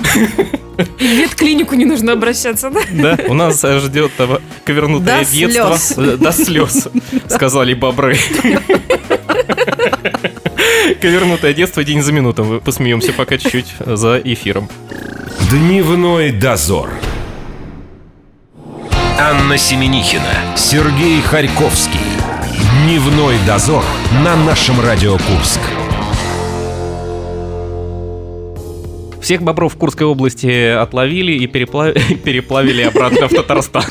И 0.98 1.04
в 1.04 1.18
ветклинику 1.18 1.76
не 1.76 1.86
нужно 1.86 2.14
обращаться, 2.14 2.70
да? 2.70 2.82
Да, 2.92 3.20
у 3.28 3.34
нас 3.34 3.62
ждет 3.62 4.14
того 4.16 4.42
ковернутое 4.66 5.24
До 5.24 5.32
детство. 5.32 5.78
слез. 5.78 6.18
До 6.20 6.32
слез, 6.32 6.88
сказали 7.28 7.74
бобры. 7.74 8.18
Ковернутое 11.02 11.54
детство 11.54 11.84
день 11.84 12.02
за 12.02 12.12
минутом. 12.12 12.48
Мы 12.54 12.60
Посмеемся 12.62 13.14
пока 13.14 13.38
чуть-чуть 13.38 13.74
за 13.86 14.20
эфиром. 14.24 14.70
Дневной 15.50 16.32
дозор. 16.32 16.90
Анна 19.20 19.58
Семенихина, 19.58 20.56
Сергей 20.56 21.22
Харьковский. 21.22 22.00
Дневной 22.84 23.36
дозор 23.46 23.84
на 24.24 24.36
нашем 24.36 24.80
Радио 24.80 25.14
Курск. 25.18 25.60
Всех 29.22 29.42
бобров 29.44 29.74
в 29.74 29.78
Курской 29.78 30.08
области 30.08 30.68
отловили 30.70 31.34
и 31.34 31.46
перепла- 31.46 31.94
переплавили 32.24 32.82
обратно 32.84 33.28
в 33.28 33.32
Татарстан. 33.34 33.84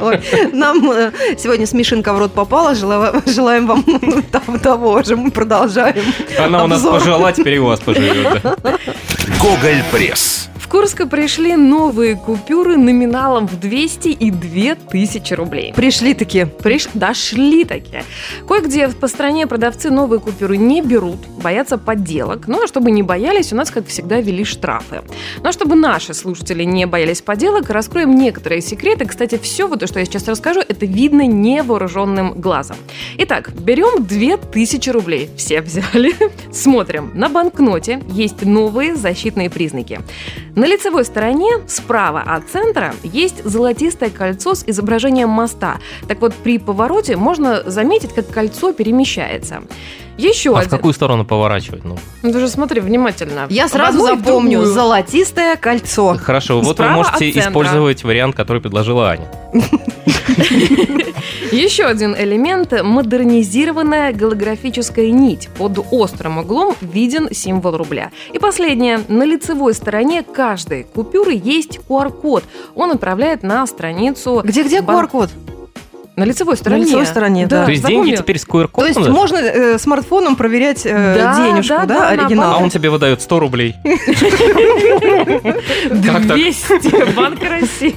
Ой, 0.00 0.20
Нам 0.52 0.90
э, 0.92 1.12
сегодня 1.38 1.66
смешинка 1.66 2.12
в 2.14 2.18
рот 2.18 2.32
попала. 2.32 2.74
Желаем 2.74 3.66
вам 3.66 3.84
того- 4.62 5.02
же. 5.02 5.16
Мы 5.16 5.30
продолжаем. 5.30 6.04
Она 6.38 6.64
у 6.64 6.66
нас 6.68 6.82
пожила, 6.82 7.32
теперь 7.32 7.54
и 7.54 7.58
у 7.58 7.66
вас 7.66 7.80
поживет. 7.80 8.42
Гоголь 9.40 9.82
Пресс. 9.90 10.48
В 10.70 10.72
Курск 10.72 11.08
пришли 11.08 11.56
новые 11.56 12.14
купюры 12.14 12.76
номиналом 12.76 13.48
в 13.48 13.58
200 13.58 14.06
и 14.06 14.30
2000 14.30 15.34
рублей. 15.34 15.72
Пришли 15.74 16.14
таки. 16.14 16.44
Приш... 16.44 16.86
Дошли 16.94 17.64
такие. 17.64 18.04
Кое-где 18.46 18.86
по 18.86 19.08
стране 19.08 19.48
продавцы 19.48 19.90
новые 19.90 20.20
купюры 20.20 20.56
не 20.56 20.80
берут, 20.80 21.26
боятся 21.42 21.76
подделок. 21.76 22.46
Ну, 22.46 22.62
а 22.62 22.68
чтобы 22.68 22.92
не 22.92 23.02
боялись, 23.02 23.52
у 23.52 23.56
нас, 23.56 23.72
как 23.72 23.88
всегда, 23.88 24.20
ввели 24.20 24.44
штрафы. 24.44 25.02
Ну, 25.42 25.48
а 25.48 25.50
чтобы 25.50 25.74
наши 25.74 26.14
слушатели 26.14 26.62
не 26.62 26.86
боялись 26.86 27.20
подделок, 27.20 27.68
раскроем 27.68 28.14
некоторые 28.14 28.60
секреты. 28.60 29.06
Кстати, 29.06 29.40
все 29.42 29.66
вот 29.66 29.80
то, 29.80 29.88
что 29.88 29.98
я 29.98 30.04
сейчас 30.04 30.28
расскажу, 30.28 30.60
это 30.60 30.86
видно 30.86 31.26
невооруженным 31.26 32.40
глазом. 32.40 32.76
Итак, 33.18 33.50
берем 33.54 34.04
2000 34.04 34.90
рублей. 34.90 35.30
Все 35.36 35.62
взяли. 35.62 36.14
Смотрим. 36.52 37.10
На 37.14 37.28
банкноте 37.28 38.00
есть 38.12 38.44
новые 38.44 38.94
защитные 38.94 39.50
признаки. 39.50 39.98
На 40.60 40.66
лицевой 40.66 41.06
стороне, 41.06 41.52
справа 41.68 42.20
от 42.20 42.50
центра, 42.50 42.94
есть 43.02 43.42
золотистое 43.44 44.10
кольцо 44.10 44.54
с 44.54 44.62
изображением 44.66 45.30
моста. 45.30 45.78
Так 46.06 46.20
вот, 46.20 46.34
при 46.34 46.58
повороте 46.58 47.16
можно 47.16 47.62
заметить, 47.64 48.12
как 48.12 48.28
кольцо 48.28 48.74
перемещается. 48.74 49.62
Еще 50.20 50.50
А 50.50 50.54
в 50.54 50.56
один. 50.58 50.70
какую 50.70 50.92
сторону 50.94 51.24
поворачивать? 51.24 51.84
Ну, 51.84 51.96
Ну, 52.22 52.32
ты 52.32 52.40
же 52.40 52.48
смотри 52.48 52.80
внимательно. 52.80 53.46
Я 53.48 53.66
В 53.66 53.70
сразу 53.70 53.98
в 53.98 54.06
запомню. 54.06 54.64
Золотистое 54.64 55.56
кольцо. 55.56 56.16
хорошо, 56.22 56.56
вот 56.58 56.66
вы 56.66 56.72
Справа 56.74 56.92
можете 56.96 57.14
от 57.28 57.34
центра. 57.34 57.40
использовать 57.50 58.04
вариант, 58.04 58.34
который 58.36 58.60
предложила 58.60 59.08
Аня. 59.10 59.28
Еще 61.52 61.84
один 61.84 62.14
элемент– 62.16 62.72
модернизированная 62.82 64.12
голографическая 64.12 65.10
нить. 65.10 65.48
Под 65.58 65.78
острым 65.90 66.38
углом 66.38 66.76
виден 66.80 67.28
символ 67.32 67.76
рубля. 67.76 68.10
И 68.32 68.38
последнее. 68.38 69.00
На 69.08 69.24
лицевой 69.24 69.74
стороне 69.74 70.22
каждой 70.22 70.84
купюры 70.84 71.32
есть 71.42 71.80
QR-код. 71.88 72.44
Он 72.74 72.92
отправляет 72.92 73.42
на 73.42 73.66
страницу... 73.66 74.42
Где-где 74.44 74.80
бан- 74.80 75.04
QR-код? 75.06 75.30
На 76.20 76.24
лицевой 76.24 76.56
стороне. 76.58 76.84
лицевой 76.84 77.06
стороне, 77.06 77.46
да. 77.46 77.64
То 77.64 77.70
есть 77.70 77.82
деньги 77.82 77.94
запомнил? 78.10 78.16
теперь 78.18 78.38
с 78.38 78.44
То 78.44 78.52
QR-кодом? 78.60 78.86
есть 78.88 78.98
даже? 79.00 79.10
можно 79.10 79.36
э, 79.38 79.78
смартфоном 79.78 80.36
проверять 80.36 80.82
э, 80.84 81.14
Да, 81.16 81.34
денежку, 81.36 81.68
да, 81.74 81.86
да, 81.86 81.86
да, 81.86 82.00
на 82.00 82.08
оригинал? 82.24 82.54
А 82.54 82.58
он 82.58 82.68
тебе 82.68 82.90
выдает 82.90 83.22
100 83.22 83.40
рублей. 83.40 83.74
Как 86.04 86.26
так? 86.26 86.34
200, 86.36 87.14
Банк 87.16 87.40
России. 87.42 87.96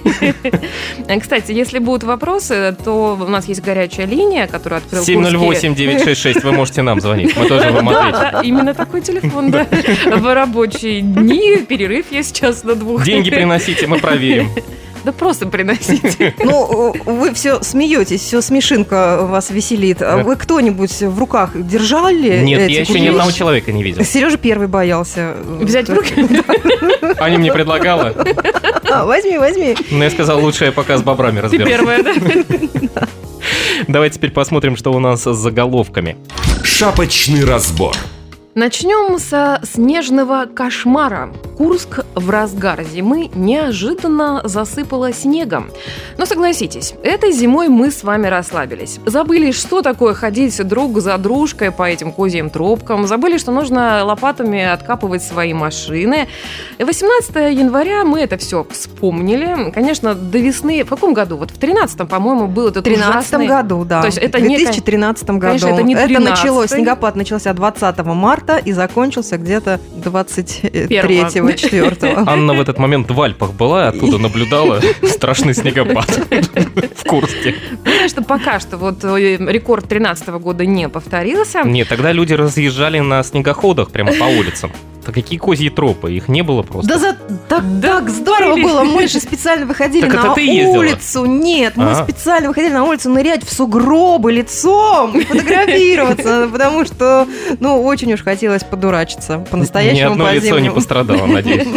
Э, 1.07 1.19
Кстати, 1.19 1.51
если 1.51 1.79
будут 1.79 2.03
вопросы, 2.03 2.75
то 2.83 3.17
у 3.19 3.27
нас 3.27 3.45
есть 3.47 3.61
горячая 3.61 4.05
линия, 4.07 4.47
которую 4.47 4.77
открыл 4.77 4.99
Курский. 5.03 5.15
708-966, 5.15 6.43
вы 6.43 6.51
можете 6.53 6.81
нам 6.81 7.01
звонить. 7.01 7.35
Мы 7.35 7.45
тоже 7.47 7.71
вам 7.71 7.85
Да, 7.87 7.99
ответим. 7.99 8.19
да, 8.31 8.41
именно 8.43 8.73
такой 8.73 9.01
телефон, 9.01 9.51
да. 9.51 9.67
В 10.05 10.33
рабочие 10.33 11.01
дни, 11.01 11.57
перерыв 11.67 12.05
я 12.11 12.23
сейчас 12.23 12.63
на 12.63 12.75
двух. 12.75 13.03
Деньги 13.03 13.29
приносите, 13.29 13.87
мы 13.87 13.99
проверим. 13.99 14.49
Да 15.03 15.11
просто 15.11 15.45
приносите. 15.47 16.33
Ну, 16.43 16.93
вы 17.05 17.33
все 17.33 17.61
смеетесь, 17.61 18.21
все 18.21 18.41
смешинка 18.41 19.19
вас 19.21 19.49
веселит. 19.49 20.01
А. 20.01 20.17
Вы 20.17 20.35
кто-нибудь 20.35 21.01
в 21.01 21.19
руках 21.19 21.51
держали 21.55 22.43
Нет, 22.43 22.69
я 22.69 22.81
еще 22.81 22.99
ни 22.99 23.07
одного 23.07 23.31
человека 23.31 23.71
не 23.71 23.83
видел. 23.83 24.03
Сережа 24.03 24.37
первый 24.37 24.67
боялся. 24.67 25.35
Взять 25.45 25.89
в 25.89 25.93
руки? 25.93 26.13
Аня 27.19 27.37
мне 27.37 27.51
предлагала, 27.51 28.13
А, 28.89 29.05
возьми, 29.05 29.37
возьми. 29.37 29.75
но 29.91 30.03
я 30.03 30.09
сказал, 30.09 30.41
лучше 30.41 30.65
я 30.65 30.71
пока 30.71 30.97
с 30.97 31.01
бобрами 31.03 31.37
Ты 31.37 31.41
разберусь. 31.43 31.69
первая, 31.69 32.03
да? 32.03 33.07
Давайте 33.87 34.15
теперь 34.17 34.31
посмотрим, 34.31 34.77
что 34.77 34.91
у 34.93 34.99
нас 34.99 35.23
с 35.23 35.33
заголовками. 35.33 36.17
Шапочный 36.63 37.43
разбор. 37.45 37.95
Начнем 38.55 39.17
со 39.17 39.59
снежного 39.63 40.45
кошмара. 40.45 41.33
Курск 41.57 42.05
в 42.13 42.29
разгар 42.29 42.83
зимы 42.83 43.31
неожиданно 43.33 44.41
засыпало 44.43 45.11
снегом. 45.11 45.71
Но 46.19 46.27
согласитесь, 46.27 46.93
этой 47.03 47.31
зимой 47.31 47.69
мы 47.69 47.89
с 47.89 48.03
вами 48.03 48.27
расслабились. 48.27 48.99
Забыли, 49.07 49.51
что 49.51 49.81
такое 49.81 50.13
ходить 50.13 50.55
друг 50.67 50.99
за 50.99 51.17
дружкой 51.17 51.71
по 51.71 51.89
этим 51.89 52.11
козьим 52.11 52.51
тропкам. 52.51 53.07
Забыли, 53.07 53.39
что 53.39 53.51
нужно 53.51 54.03
лопатами 54.05 54.63
откапывать 54.63 55.23
свои 55.23 55.55
машины. 55.55 56.27
18 56.77 57.35
января 57.57 58.03
мы 58.03 58.19
это 58.19 58.37
все 58.37 58.67
вспомнили. 58.69 59.71
Конечно, 59.71 60.13
до 60.13 60.37
весны... 60.37 60.83
В 60.83 60.89
каком 60.89 61.15
году? 61.15 61.37
Вот 61.37 61.49
в 61.49 61.57
13 61.57 62.07
по-моему, 62.07 62.45
был 62.45 62.67
этот 62.67 62.85
В 62.85 62.87
2013 62.87 63.29
ужасный... 63.29 63.47
году, 63.47 63.83
да. 63.83 64.01
То 64.01 64.07
есть 64.07 64.19
это 64.19 64.37
в 64.37 64.41
не- 64.41 64.57
2013 64.57 65.27
году. 65.31 65.39
Конечно, 65.39 65.67
это 65.69 65.81
не 65.81 65.95
13-й. 65.95 66.19
началось, 66.19 66.69
снегопад 66.69 67.15
начался 67.15 67.51
20 67.53 67.97
марта 68.05 68.42
и 68.51 68.71
закончился 68.71 69.37
где-то 69.37 69.79
23 69.95 70.87
Первого. 70.87 71.53
4 71.53 72.13
Анна 72.25 72.53
в 72.53 72.61
этот 72.61 72.77
момент 72.77 73.09
в 73.09 73.21
Альпах 73.21 73.53
была, 73.53 73.87
оттуда 73.87 74.17
наблюдала 74.17 74.81
страшный 75.03 75.53
снегопад 75.53 76.09
в 76.95 77.07
Курске. 77.07 77.55
Понимаешь, 77.83 78.11
что 78.11 78.23
пока 78.23 78.59
что 78.59 78.77
вот 78.77 79.03
э, 79.03 79.37
рекорд 79.37 79.87
13 79.87 80.27
года 80.29 80.65
не 80.65 80.89
повторился. 80.89 81.63
Нет, 81.63 81.87
тогда 81.89 82.11
люди 82.11 82.33
разъезжали 82.33 82.99
на 82.99 83.23
снегоходах 83.23 83.91
прямо 83.91 84.13
по 84.13 84.25
улицам. 84.25 84.71
Да 85.05 85.11
какие 85.11 85.37
козьи 85.39 85.69
тропы? 85.69 86.13
Их 86.13 86.27
не 86.27 86.41
было 86.43 86.61
просто. 86.61 86.89
Да 86.93 86.97
за 86.99 87.17
так, 87.49 87.79
Да 87.79 87.99
так 87.99 88.09
здорово 88.09 88.53
были. 88.53 88.63
было. 88.63 88.83
Мы 88.83 89.07
же 89.07 89.19
специально 89.19 89.65
выходили 89.65 90.01
Так 90.01 90.13
это 90.13 90.23
на 90.27 90.33
улицу. 90.79 91.25
Нет, 91.25 91.73
мы 91.75 91.91
А. 91.91 92.03
специально 92.03 92.47
выходили 92.49 92.73
на 92.73 92.83
улицу 92.85 93.09
нырять 93.09 93.43
в 93.45 93.53
сугробы 93.53 94.31
лицом 94.31 95.17
и 95.19 95.23
фотографироваться, 95.23 96.49
потому 96.51 96.85
что, 96.85 97.27
ну, 97.59 97.81
очень 97.83 98.13
уж 98.13 98.23
хотелось 98.23 98.63
подурачиться 98.63 99.37
Ни 99.37 99.43
по-настоящему 99.45 100.11
одно 100.13 100.31
лицо 100.31 100.59
не 100.59 100.71
пострадало, 100.71 101.25
надеюсь. 101.25 101.67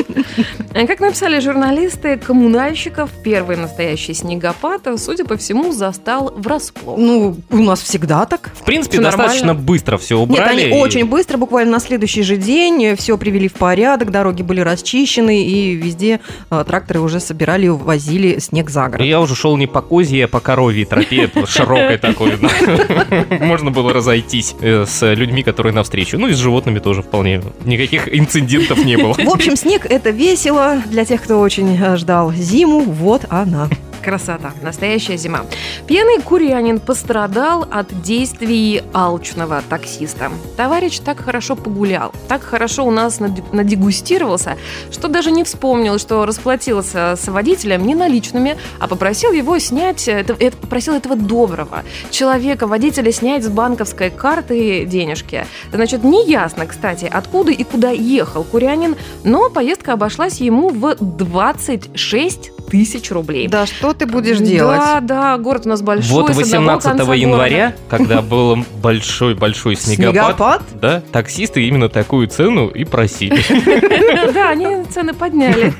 А 0.75 0.87
Как 0.87 1.01
написали 1.01 1.41
журналисты, 1.41 2.17
коммунальщиков 2.19 3.11
первый 3.25 3.57
настоящий 3.57 4.15
снегопад, 4.15 4.83
судя 4.99 5.25
по 5.25 5.37
всему, 5.37 5.73
застал 5.73 6.33
врасплох. 6.37 6.99
Ну, 6.99 7.37
у 7.51 7.57
нас 7.59 7.81
всегда 7.81 8.25
так. 8.27 8.51
В 8.55 8.65
принципе, 8.65 8.99
достаточно 9.01 9.55
быстро 9.55 9.97
все 9.97 10.19
Нет, 10.21 10.29
убрали. 10.31 10.63
они 10.65 10.77
и- 10.77 10.81
очень 10.81 11.07
быстро, 11.07 11.39
буквально 11.39 11.73
на 11.73 11.81
следующий 11.81 12.23
же 12.23 12.37
день 12.37 12.95
все 12.97 13.16
привели 13.17 13.49
в 13.49 13.55
порядок, 13.55 14.11
дороги 14.11 14.43
были 14.43 14.61
расчищены, 14.61 15.45
и 15.45 15.75
везде 15.75 16.21
э, 16.51 16.65
тракторы 16.67 17.01
уже 17.01 17.21
собирали 17.21 17.67
и 17.67 17.69
увозили 17.69 18.39
снег 18.39 18.71
за 18.71 18.89
город. 18.89 19.05
Я 19.05 19.21
уже 19.21 19.35
шел 19.35 19.57
не 19.57 19.67
по 19.67 19.83
козьей, 19.83 20.25
а 20.25 20.29
по 20.29 20.41
коровьей 20.41 20.85
тропе, 20.85 21.31
широкой 21.47 21.99
такой. 21.99 22.39
Можно 23.41 23.71
было 23.71 23.93
разойтись 23.93 24.55
э, 24.61 24.85
с 24.87 25.15
людьми, 25.15 25.43
которые 25.43 25.73
навстречу. 25.73 26.19
Ну 26.19 26.29
и 26.29 26.33
с 26.33 26.39
животными 26.39 26.79
тоже 26.79 27.03
вполне. 27.03 27.43
Никаких 27.65 28.13
инцидентов 28.13 28.85
не 28.85 28.97
было. 28.97 29.15
В 29.15 29.29
общем, 29.29 29.57
снег 29.57 29.87
это 29.87 30.11
весело 30.11 30.83
для 30.87 31.05
тех, 31.05 31.23
кто 31.23 31.41
очень 31.41 31.77
э, 31.81 31.97
ждал 31.97 32.33
зиму. 32.33 32.81
Вот 32.81 33.25
она. 33.29 33.69
Красота, 34.03 34.53
настоящая 34.63 35.17
зима. 35.17 35.47
Пьяный 35.87 36.23
курянин 36.23 36.79
пострадал 36.79 37.67
от 37.71 38.03
действий 38.03 38.83
алчного 38.93 39.63
таксиста. 39.69 40.31
Товарищ 40.57 41.01
так 41.01 41.21
хорошо 41.21 41.57
погулял, 41.57 42.13
так 42.29 42.43
хорошо 42.43 42.85
у 42.87 42.91
нас 42.93 43.19
наде- 43.21 43.43
надегустировался, 43.53 44.57
что 44.93 45.09
даже 45.09 45.31
не 45.33 45.43
вспомнил, 45.43 45.99
что 45.99 46.25
расплатился 46.25 47.17
с 47.21 47.27
водителем 47.29 47.85
не 47.85 47.95
наличными, 47.97 48.57
а 48.79 48.87
попросил 48.87 49.33
его 49.33 49.59
снять, 49.59 50.07
это, 50.07 50.37
это- 50.39 50.57
попросил 50.57 50.95
этого 50.95 51.17
доброго 51.17 51.83
человека, 52.11 52.67
водителя, 52.69 53.11
снять 53.11 53.43
с 53.45 53.49
банковской 53.49 54.11
карты 54.11 54.85
денежки. 54.85 55.47
Значит, 55.73 56.05
неясно, 56.05 56.67
кстати, 56.67 57.11
откуда 57.13 57.51
и 57.51 57.65
куда 57.65 57.91
ехал 57.91 58.45
курянин, 58.45 58.95
но 59.25 59.51
поездка 59.51 59.95
обошлась 59.95 60.41
ему 60.41 60.69
в 60.69 60.95
26 61.01 62.53
тысяч 62.71 63.11
рублей. 63.11 63.49
Да 63.49 63.67
что 63.67 63.93
ты 63.93 64.07
будешь 64.07 64.39
делать? 64.39 64.79
Да, 64.79 65.01
да, 65.01 65.39
город 65.39 65.63
у 65.67 65.69
нас 65.71 65.83
большой. 65.83 66.13
Вот 66.13 66.27
с 66.35 66.39
одного 66.39 66.77
18 66.77 66.91
конца 66.91 67.15
января, 67.15 67.75
когда 67.89 68.23
был 68.23 68.59
большой-большой 68.83 69.77
снегопад, 69.77 70.13
Снегопад? 70.13 70.63
да, 70.81 71.03
таксисты 71.13 71.67
именно 71.67 71.89
такую 71.89 72.29
цену 72.29 72.69
и 72.69 72.85
просили. 72.85 73.41
города. 73.49 74.33
Да, 74.37 74.51
они 74.51 74.85
цены 74.93 75.15
подняли. 75.15 75.73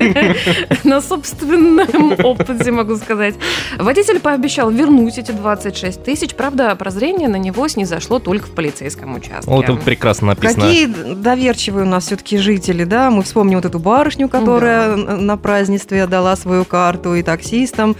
На 0.83 1.01
собственном 1.01 2.13
опыте, 2.23 2.71
могу 2.71 2.95
сказать. 2.97 3.35
Водитель 3.77 4.19
пообещал 4.19 4.69
вернуть 4.71 5.17
эти 5.17 5.31
26 5.31 6.03
тысяч. 6.03 6.33
Правда, 6.35 6.75
прозрение 6.75 7.27
на 7.27 7.35
него 7.35 7.67
снизошло 7.67 8.19
только 8.19 8.47
в 8.47 8.51
полицейском 8.51 9.15
участке. 9.15 9.49
Вот 9.49 9.65
тут 9.65 9.81
прекрасно 9.81 10.27
написано. 10.27 10.61
Какие 10.65 10.85
доверчивые 10.87 11.85
у 11.85 11.89
нас 11.89 12.05
все-таки 12.05 12.37
жители, 12.37 12.83
да? 12.83 13.11
Мы 13.11 13.23
вспомним 13.23 13.57
вот 13.57 13.65
эту 13.65 13.79
барышню, 13.79 14.27
которая 14.29 14.95
на 14.95 15.37
празднестве 15.37 16.03
отдала 16.03 16.35
свою 16.35 16.65
карту 16.77 17.15
и 17.15 17.23
таксистам. 17.23 17.95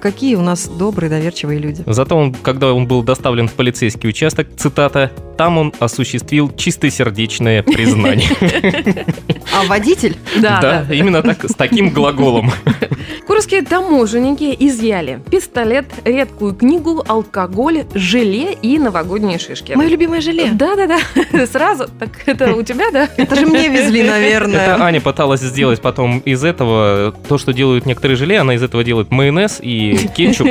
Какие 0.00 0.36
у 0.36 0.40
нас 0.40 0.68
добрые, 0.68 1.10
доверчивые 1.10 1.58
люди. 1.58 1.82
Зато 1.84 2.16
он, 2.16 2.32
когда 2.32 2.72
он 2.72 2.86
был 2.86 3.02
доставлен 3.02 3.48
в 3.48 3.54
полицейский 3.54 4.08
участок, 4.08 4.46
цитата, 4.56 5.10
там 5.36 5.58
он 5.58 5.74
осуществил 5.80 6.52
чистосердечное 6.56 7.62
признание. 7.62 8.28
А 9.50 9.64
водитель? 9.66 10.16
Да, 10.36 10.60
да. 10.60 10.84
Да, 10.86 10.94
именно 10.94 11.22
так, 11.22 11.44
с 11.44 11.54
таким 11.54 11.90
глаголом. 11.90 12.52
Курские 13.26 13.62
таможенники 13.62 14.56
изъяли 14.58 15.20
пистолет, 15.30 15.86
редкую 16.04 16.54
книгу, 16.54 17.04
алкоголь, 17.06 17.84
желе 17.94 18.52
и 18.54 18.78
новогодние 18.78 19.38
шишки. 19.38 19.72
Мое 19.72 19.88
любимое 19.88 20.20
желе. 20.20 20.50
Да-да-да, 20.52 21.46
сразу. 21.46 21.86
Так 21.98 22.10
это 22.26 22.54
у 22.54 22.62
тебя, 22.62 22.90
да? 22.90 23.08
Это 23.16 23.36
же 23.36 23.46
мне 23.46 23.68
везли, 23.68 24.00
Это 24.02 24.10
наверное. 24.10 24.80
Аня 24.80 25.00
пыталась 25.00 25.40
сделать 25.40 25.80
потом 25.80 26.20
из 26.20 26.44
этого 26.44 27.14
то, 27.28 27.38
что 27.38 27.52
делают 27.52 27.86
некоторые 27.86 28.16
желе, 28.16 28.38
она 28.38 28.54
из 28.54 28.62
этого 28.62 28.82
делает 28.84 29.10
майонез 29.10 29.58
и 29.60 30.08
кетчуп, 30.16 30.48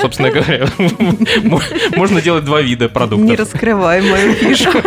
собственно 0.00 0.30
говоря. 0.30 0.66
Можно 1.96 2.20
делать 2.20 2.44
два 2.44 2.60
вида 2.62 2.84
Не 2.84 2.90
продуктов. 2.90 3.38
раскрывай 3.38 4.00
мою 4.02 4.32
фишку. 4.34 4.78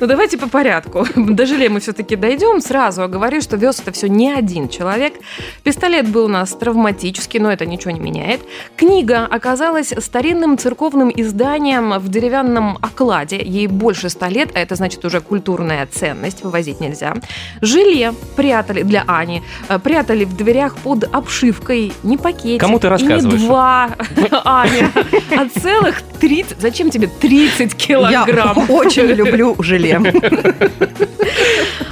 Ну 0.00 0.06
давайте 0.06 0.38
по 0.38 0.48
порядку. 0.48 1.06
До 1.16 1.46
желе 1.46 1.68
мы 1.68 1.80
все-таки 1.80 2.16
дойдем. 2.16 2.60
Сразу 2.60 3.08
говорю, 3.08 3.40
что 3.40 3.56
вез 3.56 3.80
это 3.80 3.92
все 3.92 4.08
не 4.08 4.32
один 4.32 4.68
человек. 4.68 5.14
Пистолет 5.62 6.01
был 6.06 6.26
у 6.26 6.28
нас 6.28 6.50
травматический, 6.50 7.40
но 7.40 7.52
это 7.52 7.66
ничего 7.66 7.90
не 7.90 8.00
меняет. 8.00 8.40
Книга 8.76 9.26
оказалась 9.26 9.92
старинным 9.98 10.58
церковным 10.58 11.12
изданием 11.14 11.98
в 11.98 12.08
деревянном 12.08 12.78
окладе. 12.80 13.40
Ей 13.42 13.66
больше 13.66 14.08
ста 14.08 14.28
лет, 14.28 14.50
а 14.54 14.60
это 14.60 14.74
значит 14.74 15.04
уже 15.04 15.20
культурная 15.20 15.86
ценность, 15.86 16.44
вывозить 16.44 16.80
нельзя. 16.80 17.14
Желе 17.60 18.12
прятали 18.36 18.82
для 18.82 19.04
Ани, 19.06 19.42
э, 19.68 19.78
прятали 19.78 20.24
в 20.24 20.36
дверях 20.36 20.76
под 20.76 21.04
обшивкой. 21.12 21.92
Не 22.02 22.16
пакетик. 22.16 22.60
Кому 22.60 22.78
ты 22.78 22.88
рассказываешь? 22.88 23.40
не 23.40 23.46
два, 23.46 23.90
Аня, 24.44 24.90
а 25.36 25.48
целых 25.60 26.02
30... 26.22 26.56
Зачем 26.60 26.90
тебе 26.90 27.08
30 27.08 27.60
Я 27.60 27.66
килограмм? 27.68 28.70
очень 28.70 29.06
люблю 29.06 29.56
желе. 29.58 30.00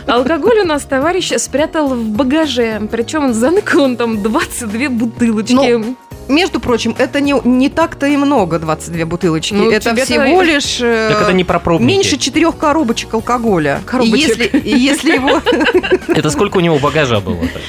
Алкоголь 0.06 0.60
у 0.60 0.64
нас 0.64 0.84
товарищ 0.84 1.32
спрятал 1.36 1.88
в 1.88 2.04
багаже, 2.10 2.80
причем 2.90 3.32
заныкал 3.34 3.82
он 3.82 3.96
там 3.96 4.22
22 4.22 4.88
бутылочки. 4.88 5.52
Ну, 5.52 5.96
Между 6.28 6.60
прочим, 6.60 6.94
это 6.96 7.20
не, 7.20 7.34
не 7.44 7.68
так-то 7.68 8.06
и 8.06 8.16
много, 8.16 8.60
22 8.60 9.04
бутылочки. 9.06 9.54
Ну, 9.54 9.68
это 9.70 9.94
всего 9.96 10.42
лишь... 10.42 10.80
э, 10.80 11.08
Так 11.12 11.22
это 11.22 11.32
не 11.32 11.42
про 11.44 11.58
пробники. 11.58 11.88
Меньше 11.90 12.16
четырех 12.16 12.56
коробочек 12.56 13.14
алкоголя. 13.14 13.80
Коробочек. 13.84 14.14
И 14.14 14.20
если, 14.20 14.60
если 14.64 15.12
его... 15.14 15.40
Это 16.08 16.30
сколько 16.30 16.58
у 16.58 16.60
него 16.60 16.78
багажа 16.78 17.18
было-то? 17.20 17.60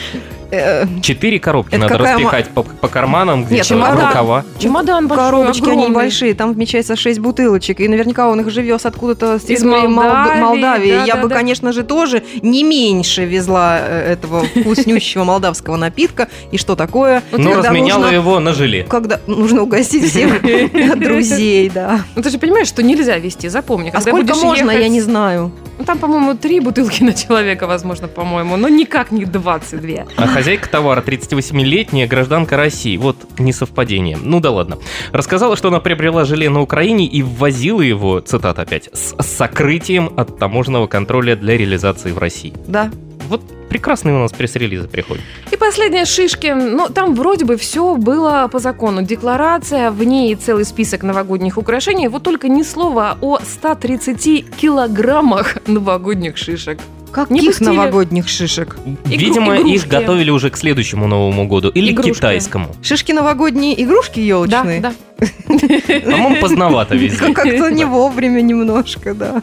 Э, 0.52 0.86
Четыре 1.02 1.40
коробки 1.40 1.72
Это 1.76 1.80
надо 1.84 1.98
какая 1.98 2.14
ма- 2.14 2.20
распихать 2.20 2.50
по, 2.50 2.64
по 2.64 2.88
карманам, 2.88 3.46
где-то 3.46 3.70
чемодан. 3.70 4.08
рукава. 4.08 4.46
Чемодан 4.60 5.08
большой, 5.08 5.26
Коробочки, 5.26 5.62
они 5.64 5.72
огромный. 5.72 5.90
небольшие, 5.90 6.34
там 6.34 6.54
вмещается 6.54 6.96
6 6.96 7.20
бутылочек, 7.20 7.80
и 7.80 7.88
наверняка 7.88 8.28
он 8.30 8.42
их 8.42 8.50
же 8.50 8.62
вез 8.62 8.86
откуда-то 8.86 9.40
с 9.40 9.44
Из 9.44 9.60
территории 9.60 9.88
Молд- 9.88 9.90
Молдавии, 10.14 10.42
Молдавии. 10.42 10.88
Я 10.90 11.00
да-да-да. 11.00 11.22
бы, 11.22 11.30
конечно 11.30 11.72
же, 11.74 11.84
тоже 11.84 12.24
не 12.42 12.64
меньше 12.64 13.26
везла 13.26 13.80
э, 13.82 14.14
этого 14.14 14.44
вкуснющего 14.46 15.24
молдавского 15.24 15.76
напитка. 15.78 16.28
И 16.52 16.58
что 16.58 16.76
такое? 16.76 17.24
Но 17.32 17.52
Когда 17.52 17.70
разменяла 17.70 18.08
его 18.12 18.40
на 18.40 18.54
желе. 18.54 18.84
Когда 18.84 19.20
нужно 19.28 19.64
угостить 19.64 20.10
всех 20.10 20.42
друзей, 21.00 21.70
да. 21.74 22.02
Ну 22.16 22.22
ты 22.22 22.30
же 22.30 22.38
понимаешь, 22.40 22.68
что 22.68 22.84
нельзя 22.84 23.18
вести, 23.18 23.48
запомни. 23.50 23.92
А 23.94 24.02
сколько 24.02 24.36
можно, 24.36 24.72
я 24.72 24.88
не 24.88 25.02
знаю. 25.02 25.52
Ну, 25.80 25.86
там, 25.86 25.98
по-моему, 25.98 26.36
три 26.36 26.60
бутылки 26.60 27.02
на 27.04 27.14
человека, 27.14 27.66
возможно, 27.66 28.08
по-моему, 28.08 28.56
но 28.58 28.68
никак 28.70 29.12
не 29.12 29.26
22. 29.26 29.90
А 30.16 30.28
хозяйка 30.42 30.70
товара 30.70 31.02
38-летняя 31.02 32.08
гражданка 32.08 32.58
России. 32.58 32.98
Вот 32.98 33.16
несовпадение. 33.38 34.18
Ну 34.20 34.40
да 34.40 34.50
ладно. 34.50 34.80
Рассказала, 35.12 35.56
что 35.56 35.68
она 35.68 35.80
приобрела 35.80 36.26
желе 36.26 36.50
на 36.50 36.62
Украине 36.62 37.06
и 37.06 37.22
ввозила 37.22 37.82
его, 37.82 38.22
цитата 38.22 38.64
опять, 38.64 38.90
с 38.92 39.16
сокрытием 39.24 40.12
от 40.18 40.40
таможенного 40.40 40.88
контроля 40.88 41.36
для 41.36 41.56
реализации 41.58 42.12
в 42.12 42.18
России. 42.18 42.56
Да. 42.66 42.90
Вот 43.30 43.44
прекрасные 43.70 44.16
у 44.16 44.18
нас 44.18 44.32
пресс-релизы 44.34 44.88
приходят. 44.88 45.24
И 45.52 45.58
последние 45.58 46.06
шишки. 46.06 46.48
Ну, 46.48 46.90
там 46.90 47.14
вроде 47.14 47.46
бы 47.46 47.56
все 47.56 47.96
было 47.96 48.50
по 48.52 48.58
закону. 48.58 49.04
Декларация, 49.04 49.92
в 49.92 50.04
ней 50.04 50.34
целый 50.34 50.66
список 50.66 51.04
новогодних 51.04 51.60
украшений. 51.60 52.08
Вот 52.08 52.24
только 52.24 52.50
ни 52.50 52.64
слова 52.64 53.16
о 53.22 53.38
130 53.38 54.56
килограммах 54.56 55.60
новогодних 55.68 56.36
шишек. 56.38 56.80
Каких 57.12 57.46
пустили. 57.46 57.68
новогодних 57.70 58.28
шишек? 58.30 58.78
Видимо, 59.06 59.56
их 59.56 59.62
игрушки. 59.62 59.88
готовили 59.90 60.30
уже 60.30 60.50
к 60.50 60.58
следующему 60.58 61.08
Новому 61.08 61.48
году 61.48 61.70
или 61.70 61.92
Игрушки. 61.92 62.12
к 62.12 62.16
китайскому. 62.16 62.68
Шишки 62.82 63.12
новогодние 63.12 63.82
игрушки 63.84 64.20
Да, 64.20 64.26
елочные? 64.26 64.82
да. 64.82 64.94
По-моему, 66.12 66.36
поздновато 66.42 66.96
везде. 66.96 67.34
Как-то 67.34 67.70
не 67.70 67.86
вовремя 67.86 68.42
немножко, 68.42 69.14
да. 69.14 69.42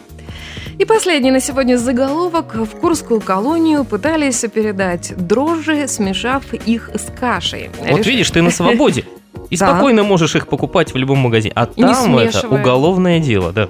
И 0.78 0.84
последний 0.84 1.30
на 1.32 1.40
сегодня 1.40 1.76
заголовок. 1.76 2.54
В 2.54 2.76
Курскую 2.78 3.20
колонию 3.20 3.84
пытались 3.84 4.44
передать 4.52 5.12
дрожжи, 5.16 5.88
смешав 5.88 6.44
их 6.54 6.90
с 6.94 7.10
кашей. 7.18 7.70
Вот 7.80 8.00
Реш- 8.00 8.06
видишь, 8.08 8.30
ты 8.30 8.42
на 8.42 8.50
свободе. 8.50 9.04
И 9.50 9.56
Да. 9.56 9.70
спокойно 9.70 10.02
можешь 10.02 10.34
их 10.36 10.46
покупать 10.46 10.92
в 10.92 10.96
любом 10.96 11.18
магазине. 11.18 11.52
А 11.56 11.68
И 11.76 11.82
не 11.82 11.92
там 11.92 12.18
это 12.18 12.46
уголовное 12.48 13.18
дело, 13.20 13.52
да. 13.52 13.68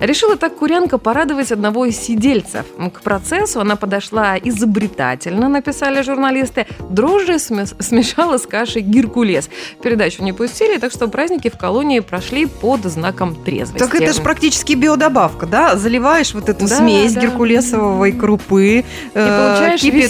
Решила 0.00 0.36
так 0.36 0.56
курянка 0.56 0.98
порадовать 0.98 1.52
одного 1.52 1.86
из 1.86 1.96
сидельцев. 1.98 2.66
К 2.92 3.00
процессу 3.00 3.60
она 3.60 3.76
подошла 3.76 4.36
изобретательно, 4.36 5.48
написали 5.48 6.02
журналисты. 6.02 6.66
Дрожжи 6.90 7.34
сме- 7.38 7.80
смешала 7.82 8.38
с 8.38 8.46
кашей 8.46 8.82
геркулес. 8.82 9.48
Передачу 9.82 10.22
не 10.24 10.32
пустили, 10.32 10.78
так 10.78 10.92
что 10.92 11.08
праздники 11.08 11.48
в 11.48 11.56
колонии 11.56 12.00
прошли 12.00 12.46
под 12.46 12.84
знаком 12.84 13.34
трезвости. 13.36 13.78
Так 13.78 13.94
это 13.94 14.12
же 14.12 14.20
практически 14.20 14.72
биодобавка, 14.74 15.46
да? 15.46 15.76
Заливаешь 15.76 16.34
вот 16.34 16.48
эту 16.48 16.66
Да, 16.66 16.76
смесь 16.76 17.14
да. 17.14 17.20
геркулесовой 17.22 18.12
крупы 18.12 18.84
э, 19.14 19.48
получаешь 19.54 19.80
кипятком, 19.80 20.02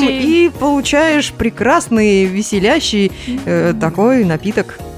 веселящий. 0.00 0.46
и 0.46 0.48
получаешь 0.50 1.32
прекрасный, 1.32 2.24
веселящий 2.24 3.10
э, 3.44 3.74
такой 3.80 4.24
напиток. 4.24 4.43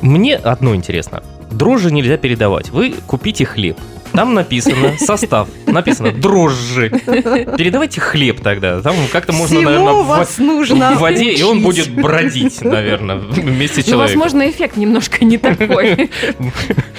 Мне 0.03 0.37
одно 0.37 0.75
интересно. 0.75 1.23
Дрожжи 1.51 1.93
нельзя 1.93 2.17
передавать. 2.17 2.71
Вы 2.71 2.95
купите 3.07 3.45
хлеб. 3.45 3.79
Там 4.13 4.35
написано 4.35 4.95
состав, 4.99 5.49
написано 5.67 6.11
дрожжи. 6.13 6.89
Передавайте 6.91 8.01
хлеб 8.01 8.41
тогда. 8.41 8.81
Там 8.81 8.95
как-то 9.13 9.33
можно, 9.33 9.57
Всему 9.57 9.63
наверное, 9.71 9.93
в, 9.93 10.07
вас 10.07 10.39
нужно 10.39 10.95
в 10.95 11.01
воде, 11.01 11.33
и 11.33 11.43
он 11.43 11.59
учить. 11.59 11.91
будет 11.91 12.03
бродить, 12.03 12.63
наверное, 12.63 13.17
вместе 13.17 13.83
с 13.83 13.87
Ну, 13.87 13.93
человеком. 13.93 14.21
возможно, 14.23 14.49
эффект 14.51 14.77
немножко 14.77 15.25
не 15.25 15.37
такой. 15.39 16.11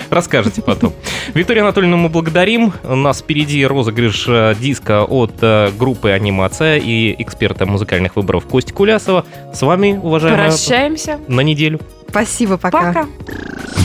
Расскажете 0.10 0.62
потом. 0.62 0.93
Виктория 1.33 1.63
Анатольевна, 1.63 1.97
мы 1.97 2.10
благодарим. 2.10 2.73
У 2.83 2.95
нас 2.95 3.19
впереди 3.21 3.65
розыгрыш 3.65 4.25
э, 4.27 4.55
диска 4.60 5.03
от 5.03 5.33
э, 5.41 5.71
группы 5.77 6.12
«Анимация» 6.12 6.77
и 6.77 7.15
эксперта 7.21 7.65
музыкальных 7.65 8.15
выборов 8.15 8.45
Кости 8.45 8.71
Кулясова. 8.71 9.25
С 9.53 9.62
вами, 9.63 9.99
уважаемая, 10.01 10.49
Прощаемся. 10.49 11.19
на 11.27 11.41
неделю. 11.41 11.79
Спасибо, 12.09 12.57
пока. 12.57 12.81
Пока. 12.93 13.05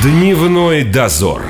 Дневной 0.02 0.84
дозор. 0.84 1.42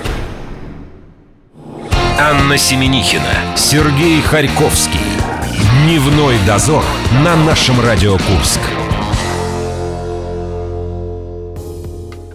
Анна 2.19 2.57
Семенихина, 2.57 3.57
Сергей 3.57 4.21
Харьковский. 4.23 5.01
Дневной 5.85 6.37
дозор 6.47 6.85
на 7.25 7.37
нашем 7.37 7.81
Радио 7.81 8.13
Курск. 8.13 8.61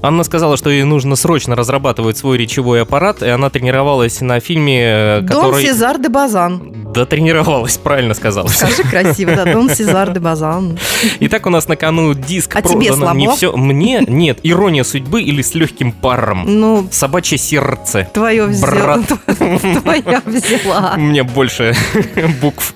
Анна 0.07 0.23
сказала, 0.23 0.55
что 0.55 0.69
ей 0.69 0.83
нужно 0.83 1.17
срочно 1.17 1.53
разрабатывать 1.53 2.17
свой 2.17 2.37
речевой 2.37 2.81
аппарат, 2.81 3.21
и 3.21 3.27
она 3.27 3.49
тренировалась 3.49 4.21
на 4.21 4.39
фильме, 4.39 4.81
э, 4.81 5.21
Дон 5.21 5.27
который... 5.27 5.65
Сезар 5.65 5.99
де 5.99 6.07
Базан. 6.07 6.61
Да, 6.93 7.05
тренировалась, 7.05 7.77
правильно 7.77 8.13
сказала. 8.13 8.47
Скажи 8.47 8.83
красиво, 8.83 9.35
да, 9.35 9.43
Дон 9.51 9.69
Сезар 9.69 10.13
де 10.13 10.21
Базан. 10.21 10.79
Итак, 11.19 11.45
у 11.45 11.49
нас 11.49 11.67
на 11.67 11.75
кону 11.75 12.13
диск 12.13 12.55
А 12.55 12.61
тебе 12.61 12.87
продано 12.87 13.13
не 13.15 13.25
слабо? 13.25 13.35
все. 13.37 13.57
Мне 13.57 14.01
нет. 14.07 14.39
Ирония 14.43 14.83
судьбы 14.85 15.21
или 15.21 15.41
с 15.41 15.53
легким 15.55 15.91
паром. 15.91 16.43
Ну, 16.45 16.87
Собачье 16.89 17.37
сердце. 17.37 18.09
твое 18.13 18.45
взяла. 18.45 18.99
Твоя 19.27 20.21
взяла. 20.25 20.93
У 20.95 21.01
меня 21.01 21.25
больше 21.25 21.75
букв. 22.41 22.75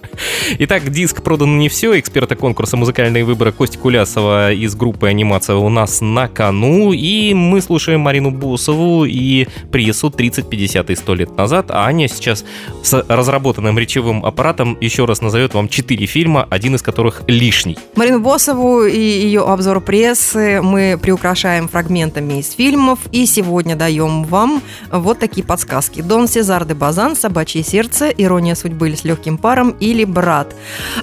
Итак, 0.60 0.90
диск 0.90 1.22
продан 1.24 1.58
не 1.60 1.70
все. 1.70 1.98
Эксперта 1.98 2.36
конкурса 2.36 2.76
«Музыкальные 2.76 3.24
выборы» 3.24 3.54
Кости 3.54 3.78
Кулясова 3.78 4.52
из 4.52 4.76
группы 4.76 5.08
«Анимация» 5.08 5.56
у 5.56 5.70
нас 5.70 6.02
на 6.02 6.28
кону. 6.28 6.92
И 6.92 7.21
мы 7.34 7.62
слушаем 7.62 8.02
Марину 8.02 8.32
Бусову 8.32 9.06
и 9.06 9.48
прессу 9.72 10.10
30, 10.10 10.50
50 10.50 10.90
и 10.90 10.96
100 10.96 11.16
лет 11.16 11.38
назад. 11.38 11.68
А 11.70 11.86
Аня 11.86 12.08
сейчас 12.08 12.44
с 12.84 13.06
разработанным 13.08 13.78
речевым 13.78 14.26
аппаратом 14.26 14.78
еще 14.82 15.06
раз 15.06 15.22
назовет 15.22 15.54
вам 15.54 15.70
4 15.70 16.06
фильма, 16.06 16.48
один 16.50 16.76
из 16.76 16.82
которых 16.82 17.24
лишний. 17.28 17.78
Марину 17.96 18.20
Босову 18.20 18.84
и 18.84 19.00
ее 19.00 19.42
обзор 19.42 19.82
прессы 19.82 20.62
мы 20.62 21.00
приукрашаем 21.02 21.68
фрагментами 21.68 22.40
из 22.40 22.52
фильмов. 22.52 23.00
И 23.12 23.26
сегодня 23.26 23.76
даем 23.76 24.24
вам 24.24 24.62
вот 24.92 25.20
такие 25.20 25.46
подсказки. 25.46 26.02
Дон 26.02 26.28
Сезар 26.28 26.66
де 26.66 26.74
Базан, 26.74 27.16
Собачье 27.16 27.64
сердце, 27.64 28.10
Ирония 28.10 28.56
судьбы 28.56 28.90
или 28.90 28.96
с 28.96 29.04
легким 29.04 29.38
паром 29.38 29.76
или 29.80 30.04
Брат. 30.04 30.56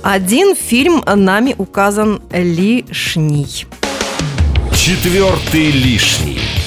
Один 0.03 0.55
фильм 0.55 1.03
нами 1.07 1.55
указан 1.57 2.21
лишний. 2.33 3.67
Четвертый 4.79 5.73
лишний. 5.73 6.58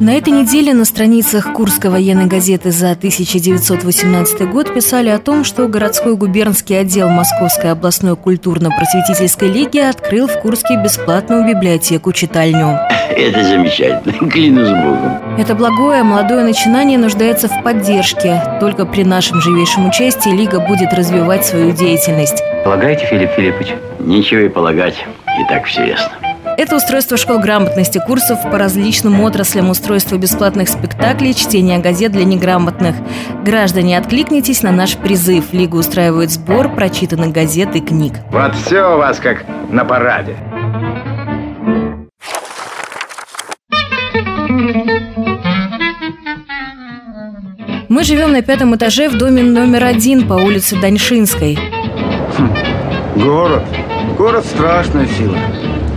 На 0.00 0.14
этой 0.14 0.32
неделе 0.32 0.72
на 0.72 0.86
страницах 0.86 1.52
Курской 1.52 1.90
военной 1.90 2.24
газеты 2.24 2.70
за 2.70 2.92
1918 2.92 4.50
год 4.50 4.72
писали 4.72 5.10
о 5.10 5.18
том, 5.18 5.44
что 5.44 5.68
городской 5.68 6.16
губернский 6.16 6.74
отдел 6.74 7.10
Московской 7.10 7.72
областной 7.72 8.16
культурно-просветительской 8.16 9.48
лиги 9.48 9.76
открыл 9.76 10.26
в 10.26 10.40
Курске 10.40 10.80
бесплатную 10.82 11.46
библиотеку-читальню. 11.46 12.78
Это 13.10 13.44
замечательно, 13.44 14.12
клянусь 14.30 14.70
Богом. 14.70 15.36
Это 15.38 15.54
благое 15.54 16.02
молодое 16.02 16.44
начинание 16.44 16.96
нуждается 16.96 17.48
в 17.48 17.62
поддержке. 17.62 18.42
Только 18.58 18.86
при 18.86 19.04
нашем 19.04 19.42
живейшем 19.42 19.86
участии 19.86 20.30
Лига 20.30 20.60
будет 20.60 20.94
развивать 20.94 21.44
свою 21.44 21.72
деятельность. 21.72 22.42
Полагаете, 22.64 23.04
Филипп 23.04 23.32
Филиппович? 23.32 23.74
Ничего 23.98 24.40
и 24.40 24.48
полагать, 24.48 24.94
и 25.26 25.44
так 25.46 25.66
все 25.66 25.84
ясно. 25.84 26.29
Это 26.60 26.76
устройство 26.76 27.16
школ 27.16 27.38
грамотности, 27.38 27.98
курсов 28.06 28.42
по 28.42 28.58
различным 28.58 29.18
отраслям, 29.22 29.70
устройство 29.70 30.16
бесплатных 30.16 30.68
спектаклей, 30.68 31.32
чтение 31.32 31.78
газет 31.78 32.12
для 32.12 32.24
неграмотных. 32.24 32.96
Граждане, 33.42 33.96
откликнитесь 33.96 34.62
на 34.62 34.70
наш 34.70 34.98
призыв. 34.98 35.54
Лига 35.54 35.76
устраивает 35.76 36.30
сбор 36.30 36.68
прочитанных 36.74 37.32
газет 37.32 37.74
и 37.76 37.80
книг. 37.80 38.12
Вот 38.30 38.54
все 38.56 38.94
у 38.94 38.98
вас 38.98 39.18
как 39.20 39.46
на 39.70 39.86
параде. 39.86 40.36
Мы 47.88 48.04
живем 48.04 48.32
на 48.32 48.42
пятом 48.42 48.76
этаже 48.76 49.08
в 49.08 49.16
доме 49.16 49.42
номер 49.42 49.84
один 49.84 50.28
по 50.28 50.34
улице 50.34 50.78
Даньшинской. 50.78 51.58
Город. 53.16 53.62
Город 54.18 54.44
страшная 54.44 55.06
сила. 55.06 55.38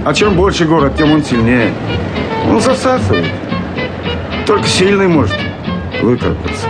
А 0.05 0.13
чем 0.13 0.35
больше 0.35 0.65
город, 0.65 0.93
тем 0.97 1.11
он 1.11 1.23
сильнее. 1.23 1.73
Он 2.49 2.59
засасывает. 2.59 3.25
Только 4.45 4.67
сильный 4.67 5.07
может 5.07 5.35
выкарабкаться. 6.01 6.67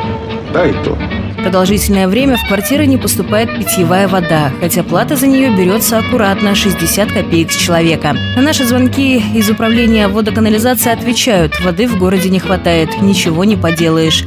Да 0.53 0.65
и 0.67 0.73
то. 0.83 0.95
Продолжительное 1.41 2.07
время 2.07 2.37
в 2.37 2.47
квартиры 2.47 2.85
не 2.85 2.97
поступает 2.97 3.53
питьевая 3.57 4.07
вода, 4.07 4.51
хотя 4.61 4.83
плата 4.83 5.15
за 5.15 5.27
нее 5.27 5.49
берется 5.49 5.97
аккуратно– 5.97 6.55
60 6.55 7.11
копеек 7.11 7.51
с 7.51 7.55
человека. 7.55 8.15
На 8.35 8.41
наши 8.43 8.65
звонки 8.65 9.17
из 9.17 9.49
управления 9.49 10.07
водоканализации 10.07 10.91
отвечают– 10.91 11.59
воды 11.65 11.87
в 11.87 11.97
городе 11.97 12.29
не 12.29 12.39
хватает, 12.39 13.01
ничего 13.01 13.43
не 13.43 13.57
поделаешь. 13.57 14.25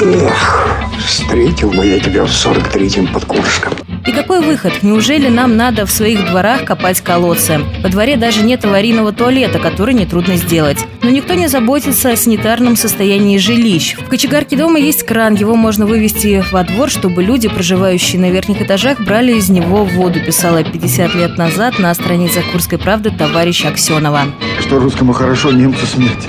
Эх, 0.00 0.68
встретил 1.04 1.70
бы 1.70 1.84
я 1.84 2.00
тебя 2.00 2.24
в 2.24 2.30
43-м 2.30 3.08
под 3.08 3.24
Курском. 3.26 3.72
И 4.06 4.10
какой 4.10 4.40
выход? 4.40 4.82
Неужели 4.82 5.28
нам 5.28 5.56
надо 5.56 5.86
в 5.86 5.90
своих 5.90 6.26
дворах 6.28 6.64
копать 6.64 7.00
колодцы? 7.00 7.60
Во 7.82 7.88
дворе 7.88 8.16
даже 8.16 8.42
нет 8.42 8.64
аварийного 8.64 9.12
туалета, 9.12 9.60
который 9.60 9.94
нетрудно 9.94 10.36
сделать. 10.36 10.78
Но 11.02 11.10
никто 11.10 11.34
не 11.34 11.46
заботится 11.46 12.10
о 12.10 12.16
санитарном 12.16 12.74
состоянии 12.74 13.38
жилищ. 13.38 13.96
В 13.96 14.08
кочегарке 14.08 14.56
дома 14.56 14.80
есть 14.80 15.04
кран, 15.04 15.34
его 15.34 15.54
можно 15.54 15.86
вывести 15.86 16.44
во 16.50 16.64
двор, 16.64 16.90
чтобы 16.90 17.22
люди, 17.22 17.48
проживающие 17.48 18.20
на 18.20 18.30
верхних 18.30 18.60
этажах, 18.60 19.00
брали 19.00 19.34
из 19.34 19.48
него 19.50 19.84
воду, 19.84 20.18
писала 20.20 20.64
50 20.64 21.14
лет 21.14 21.38
назад 21.38 21.78
на 21.78 21.94
страницах 21.94 22.50
Курской 22.50 22.78
правды 22.78 23.10
товарищ 23.10 23.64
Аксенова. 23.64 24.22
Что 24.60 24.80
русскому 24.80 25.12
хорошо, 25.12 25.52
немцу 25.52 25.86
смерть. 25.86 26.28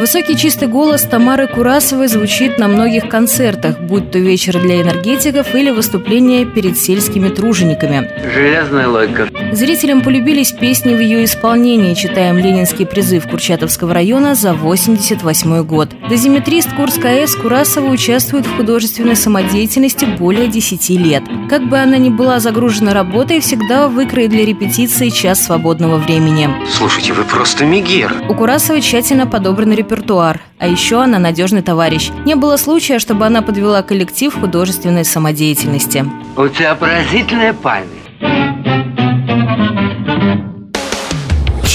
Высокий 0.00 0.34
чистый 0.34 0.66
голос 0.66 1.02
Тамары 1.02 1.46
Курасовой 1.46 2.08
звучит 2.08 2.56
на 2.56 2.68
многих 2.68 3.10
концертах, 3.10 3.78
будь 3.80 4.10
то 4.10 4.18
вечер 4.18 4.58
для 4.58 4.80
энергетиков 4.80 5.54
или 5.54 5.68
выступление 5.68 6.46
перед 6.46 6.78
сельскими 6.78 7.28
тружениками. 7.28 8.10
Железная 8.32 8.88
логика. 8.88 9.28
Зрителям 9.52 10.02
полюбились 10.02 10.52
песни 10.52 10.94
в 10.94 11.00
ее 11.00 11.24
исполнении, 11.24 11.94
читаем 11.94 12.38
ленинский 12.38 12.86
призыв 12.86 13.28
Курчатовского 13.28 13.92
района 13.92 14.36
за 14.36 14.54
88 14.54 15.64
год. 15.64 15.90
Дозиметрист 16.08 16.72
Курской 16.76 17.22
АЭС 17.22 17.34
Курасова 17.34 17.88
участвует 17.90 18.46
в 18.46 18.56
художественной 18.56 19.16
самодеятельности 19.16 20.04
более 20.04 20.46
10 20.46 20.90
лет. 20.90 21.24
Как 21.48 21.68
бы 21.68 21.78
она 21.78 21.96
ни 21.96 22.10
была 22.10 22.38
загружена 22.38 22.94
работой, 22.94 23.40
всегда 23.40 23.88
выкроет 23.88 24.30
для 24.30 24.44
репетиции 24.44 25.08
час 25.08 25.42
свободного 25.42 25.96
времени. 25.96 26.48
Слушайте, 26.70 27.12
вы 27.12 27.24
просто 27.24 27.64
мигер. 27.64 28.14
У 28.28 28.34
Курасовой 28.34 28.82
тщательно 28.82 29.26
подобран 29.26 29.72
репертуар, 29.72 30.40
а 30.58 30.68
еще 30.68 31.02
она 31.02 31.18
надежный 31.18 31.62
товарищ. 31.62 32.10
Не 32.24 32.36
было 32.36 32.56
случая, 32.56 33.00
чтобы 33.00 33.26
она 33.26 33.42
подвела 33.42 33.82
коллектив 33.82 34.32
художественной 34.32 35.04
самодеятельности. 35.04 36.04
У 36.36 36.46
тебя 36.48 36.76
поразительная 36.76 37.52
память. 37.52 37.99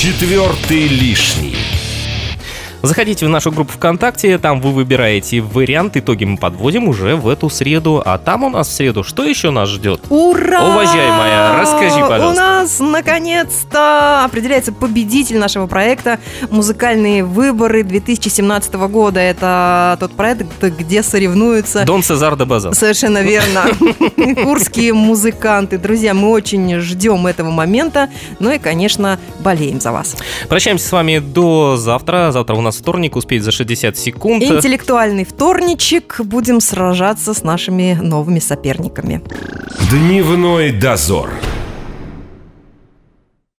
Четвертый 0.06 0.88
лишний. 0.88 1.55
Заходите 2.86 3.26
в 3.26 3.30
нашу 3.30 3.52
группу 3.52 3.74
ВКонтакте, 3.74 4.38
там 4.38 4.62
вы 4.62 4.71
выбираете 4.71 5.41
вариант, 5.41 5.98
итоги 5.98 6.26
мы 6.26 6.38
подводим 6.38 6.88
уже 6.88 7.15
в 7.15 7.28
эту 7.28 7.50
среду. 7.50 8.02
А 8.06 8.17
там 8.17 8.43
у 8.43 8.50
нас 8.50 8.67
в 8.67 8.71
среду 8.71 9.04
что 9.04 9.24
еще 9.24 9.50
нас 9.50 9.69
ждет? 9.69 10.02
Ура! 10.10 10.63
Уважаемая, 10.71 11.62
расскажи, 11.62 12.00
пожалуйста. 12.02 12.32
У 12.32 12.34
нас 12.34 12.80
наконец-то 12.80 14.24
определяется 14.26 14.71
победитель 14.71 15.38
нашего 15.38 15.67
проекта 15.67 16.19
«Музыкальные 16.50 17.24
выборы 17.24 17.84
2017 17.84 18.74
года». 18.76 19.19
Это 19.19 19.98
тот 20.00 20.12
проект, 20.12 20.45
где 20.62 21.02
соревнуются... 21.04 21.86
Дон 21.86 22.04
Цезар 22.04 22.36
де 22.36 22.45
Базан. 22.45 22.74
Совершенно 22.74 23.21
верно. 23.21 23.65
Курские 24.43 24.93
музыканты. 24.93 25.78
Друзья, 25.78 26.13
мы 26.13 26.30
очень 26.30 26.80
ждем 26.80 27.28
этого 27.28 27.52
момента. 27.52 28.10
Ну 28.39 28.52
и, 28.52 28.60
конечно, 28.60 29.19
болеем 29.39 29.80
за 29.80 29.91
вас. 29.91 30.15
Прощаемся 30.50 30.88
с 30.88 30.91
вами 30.91 31.19
до 31.19 31.78
завтра. 31.78 32.32
Завтра 32.32 32.56
у 32.56 32.62
нас 32.76 32.82
вторник, 32.82 33.16
успеть 33.16 33.44
за 33.44 33.52
60 33.52 33.98
секунд. 33.98 34.44
Интеллектуальный 34.44 35.24
вторничек. 35.26 36.20
Будем 36.24 36.60
сражаться 36.60 37.34
с 37.34 37.44
нашими 37.44 37.98
новыми 38.02 38.40
соперниками. 38.40 39.22
Дневной 39.90 40.72
дозор. 40.72 41.30